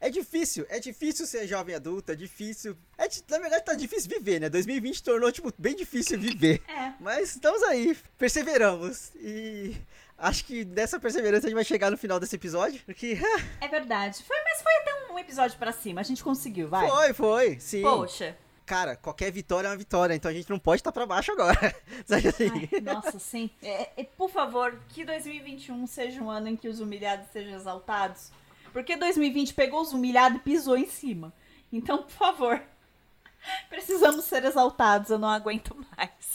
É 0.00 0.08
difícil, 0.08 0.64
é 0.68 0.78
difícil 0.78 1.26
ser 1.26 1.46
jovem 1.46 1.74
adulto, 1.74 2.12
é 2.12 2.14
difícil. 2.14 2.76
É, 2.96 3.08
na 3.28 3.38
verdade, 3.38 3.64
tá 3.64 3.74
difícil 3.74 4.08
viver, 4.08 4.40
né? 4.40 4.48
2020 4.48 5.02
tornou, 5.02 5.30
tipo, 5.30 5.52
bem 5.58 5.74
difícil 5.74 6.18
viver. 6.18 6.62
É. 6.68 6.92
Mas 7.00 7.30
estamos 7.30 7.62
aí, 7.64 7.96
perseveramos. 8.16 9.10
E 9.16 9.76
acho 10.18 10.44
que 10.44 10.64
dessa 10.64 10.98
perseverança 10.98 11.46
a 11.46 11.50
gente 11.50 11.56
vai 11.56 11.64
chegar 11.64 11.90
no 11.90 11.98
final 11.98 12.18
desse 12.18 12.36
episódio, 12.36 12.80
porque... 12.84 13.18
é 13.60 13.68
verdade. 13.68 14.22
Foi, 14.22 14.36
mas 14.44 14.62
foi 14.62 14.72
até 14.76 14.94
um 14.94 15.12
um 15.12 15.18
episódio 15.18 15.58
pra 15.58 15.72
cima. 15.72 16.00
A 16.00 16.04
gente 16.04 16.24
conseguiu, 16.24 16.68
vai. 16.68 16.88
Foi, 16.88 17.12
foi, 17.12 17.60
sim. 17.60 17.82
Poxa. 17.82 18.36
Cara, 18.64 18.96
qualquer 18.96 19.30
vitória 19.32 19.66
é 19.66 19.70
uma 19.70 19.76
vitória, 19.76 20.14
então 20.14 20.30
a 20.30 20.34
gente 20.34 20.48
não 20.48 20.58
pode 20.58 20.80
estar 20.80 20.92
pra 20.92 21.04
baixo 21.04 21.32
agora. 21.32 21.58
Assim? 22.08 22.68
Ai, 22.72 22.80
nossa, 22.80 23.18
sim. 23.18 23.50
É, 23.62 23.90
é, 23.96 24.04
por 24.04 24.30
favor, 24.30 24.78
que 24.88 25.04
2021 25.04 25.86
seja 25.86 26.22
um 26.22 26.30
ano 26.30 26.48
em 26.48 26.56
que 26.56 26.68
os 26.68 26.80
humilhados 26.80 27.28
sejam 27.32 27.54
exaltados. 27.54 28.30
Porque 28.72 28.96
2020 28.96 29.52
pegou 29.54 29.82
os 29.82 29.92
humilhados 29.92 30.38
e 30.38 30.42
pisou 30.42 30.76
em 30.76 30.86
cima. 30.86 31.32
Então, 31.72 31.98
por 32.04 32.12
favor, 32.12 32.62
precisamos 33.68 34.24
ser 34.24 34.44
exaltados. 34.44 35.10
Eu 35.10 35.18
não 35.18 35.28
aguento 35.28 35.76
mais. 35.96 36.31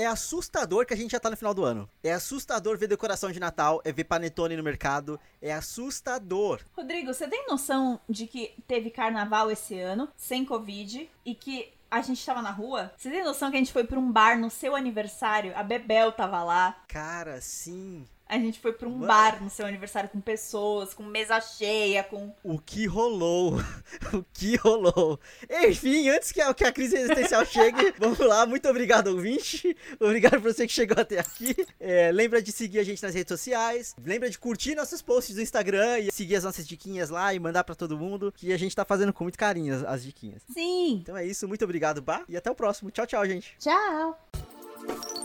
É 0.00 0.06
assustador 0.06 0.86
que 0.86 0.94
a 0.94 0.96
gente 0.96 1.10
já 1.10 1.20
tá 1.20 1.28
no 1.28 1.36
final 1.36 1.52
do 1.52 1.62
ano. 1.62 1.86
É 2.02 2.14
assustador 2.14 2.78
ver 2.78 2.86
decoração 2.86 3.30
de 3.30 3.38
Natal, 3.38 3.82
é 3.84 3.92
ver 3.92 4.04
panetone 4.04 4.56
no 4.56 4.62
mercado. 4.62 5.20
É 5.42 5.52
assustador. 5.52 6.62
Rodrigo, 6.74 7.12
você 7.12 7.28
tem 7.28 7.46
noção 7.46 8.00
de 8.08 8.26
que 8.26 8.54
teve 8.66 8.88
carnaval 8.88 9.50
esse 9.50 9.78
ano, 9.78 10.08
sem 10.16 10.42
Covid, 10.42 11.06
e 11.22 11.34
que 11.34 11.70
a 11.90 12.00
gente 12.00 12.24
tava 12.24 12.40
na 12.40 12.50
rua? 12.50 12.90
Você 12.96 13.10
tem 13.10 13.22
noção 13.22 13.50
que 13.50 13.56
a 13.56 13.58
gente 13.58 13.74
foi 13.74 13.84
pra 13.84 13.98
um 13.98 14.10
bar 14.10 14.38
no 14.38 14.48
seu 14.48 14.74
aniversário? 14.74 15.52
A 15.54 15.62
Bebel 15.62 16.12
tava 16.12 16.42
lá. 16.42 16.82
Cara, 16.88 17.38
sim. 17.42 18.06
A 18.30 18.38
gente 18.38 18.60
foi 18.60 18.72
pra 18.72 18.86
um 18.86 18.92
Mano. 18.92 19.08
bar 19.08 19.42
no 19.42 19.50
seu 19.50 19.66
aniversário 19.66 20.08
com 20.08 20.20
pessoas, 20.20 20.94
com 20.94 21.02
mesa 21.02 21.40
cheia, 21.40 22.04
com. 22.04 22.32
O 22.44 22.60
que 22.60 22.86
rolou? 22.86 23.56
O 24.14 24.24
que 24.32 24.54
rolou? 24.56 25.18
Enfim, 25.48 26.08
antes 26.08 26.30
que 26.30 26.40
a, 26.40 26.54
que 26.54 26.64
a 26.64 26.70
crise 26.72 26.96
existencial 26.96 27.44
chegue, 27.46 27.92
vamos 27.98 28.18
lá. 28.20 28.46
Muito 28.46 28.68
obrigado, 28.68 29.08
ouvinte. 29.08 29.76
Obrigado 29.98 30.40
por 30.40 30.52
você 30.54 30.64
que 30.66 30.72
chegou 30.72 31.00
até 31.00 31.18
aqui. 31.18 31.54
É, 31.80 32.12
lembra 32.12 32.40
de 32.40 32.52
seguir 32.52 32.78
a 32.78 32.84
gente 32.84 33.02
nas 33.02 33.14
redes 33.14 33.28
sociais. 33.28 33.94
Lembra 34.04 34.30
de 34.30 34.38
curtir 34.38 34.76
nossos 34.76 35.02
posts 35.02 35.34
do 35.34 35.42
Instagram 35.42 35.98
e 35.98 36.12
seguir 36.12 36.36
as 36.36 36.44
nossas 36.44 36.66
diquinhas 36.68 37.10
lá 37.10 37.34
e 37.34 37.40
mandar 37.40 37.64
pra 37.64 37.74
todo 37.74 37.98
mundo. 37.98 38.32
Que 38.36 38.52
a 38.52 38.58
gente 38.58 38.74
tá 38.76 38.84
fazendo 38.84 39.12
com 39.12 39.24
muito 39.24 39.36
carinho 39.38 39.74
as, 39.74 39.84
as 39.84 40.02
diquinhas. 40.04 40.42
Sim! 40.52 41.00
Então 41.02 41.16
é 41.16 41.26
isso. 41.26 41.48
Muito 41.48 41.64
obrigado, 41.64 42.00
Bah. 42.00 42.22
E 42.28 42.36
até 42.36 42.48
o 42.50 42.54
próximo. 42.54 42.90
Tchau, 42.92 43.06
tchau, 43.06 43.26
gente. 43.26 43.56
Tchau! 43.58 45.19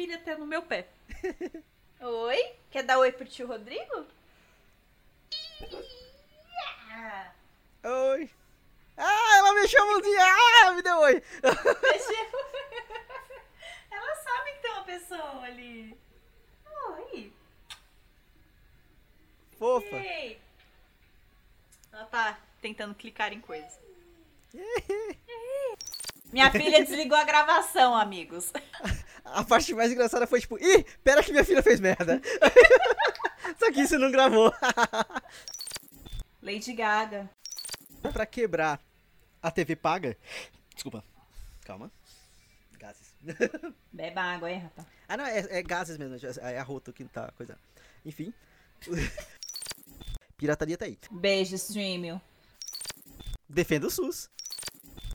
Filha 0.00 0.18
tá 0.18 0.34
no 0.38 0.46
meu 0.46 0.62
pé. 0.62 0.88
Oi? 2.00 2.54
Quer 2.70 2.84
dar 2.84 2.98
oi 2.98 3.12
pro 3.12 3.26
tio 3.26 3.46
Rodrigo? 3.46 4.06
Oi. 7.84 8.30
Ah, 8.96 9.36
ela 9.36 9.52
mexeu 9.52 9.82
a 9.82 9.86
mãozinha. 9.86 10.24
Ah, 10.24 10.72
me 10.72 10.80
deu 10.80 10.96
oi. 11.00 11.22
mexeu. 11.82 12.30
Ela 13.90 14.14
sabe 14.14 14.52
que 14.52 14.62
tem 14.62 14.72
uma 14.72 14.84
pessoa 14.84 15.42
ali. 15.42 15.98
Oi. 16.86 17.32
Fofa. 19.58 19.96
Ei. 19.96 20.40
Ela 21.92 22.04
tá 22.06 22.38
tentando 22.62 22.94
clicar 22.94 23.34
em 23.34 23.40
coisas. 23.40 23.78
Minha 26.32 26.50
filha 26.50 26.84
desligou 26.84 27.18
a 27.18 27.24
gravação, 27.24 27.94
amigos. 27.94 28.50
A 29.24 29.44
parte 29.44 29.74
mais 29.74 29.92
engraçada 29.92 30.26
foi 30.26 30.40
tipo, 30.40 30.58
ih, 30.58 30.84
pera 31.04 31.22
que 31.22 31.30
minha 31.32 31.44
filha 31.44 31.62
fez 31.62 31.80
merda. 31.80 32.20
Só 33.58 33.70
que 33.72 33.80
isso 33.82 33.98
não 33.98 34.10
gravou. 34.10 34.52
Lady 36.42 36.72
Gaga. 36.72 37.28
pra 38.12 38.26
quebrar 38.26 38.80
a 39.42 39.50
TV 39.50 39.76
paga. 39.76 40.16
Desculpa. 40.74 41.04
Calma. 41.64 41.90
Gases. 42.78 43.14
Beba 43.92 44.22
água 44.22 44.48
aí, 44.48 44.56
rapaz. 44.56 44.86
ah, 45.08 45.16
não, 45.16 45.26
é, 45.26 45.38
é 45.58 45.62
gases 45.62 45.98
mesmo. 45.98 46.16
É 46.40 46.58
a 46.58 46.62
rota 46.62 46.92
que 46.92 47.04
tá 47.04 47.30
coisa. 47.36 47.58
Enfim. 48.04 48.32
Pirataria 50.36 50.78
tá 50.78 50.86
aí. 50.86 50.98
Beijo, 51.10 51.54
Streamio. 51.56 52.20
Defenda 53.48 53.86
o 53.86 53.90
SUS. 53.90 54.30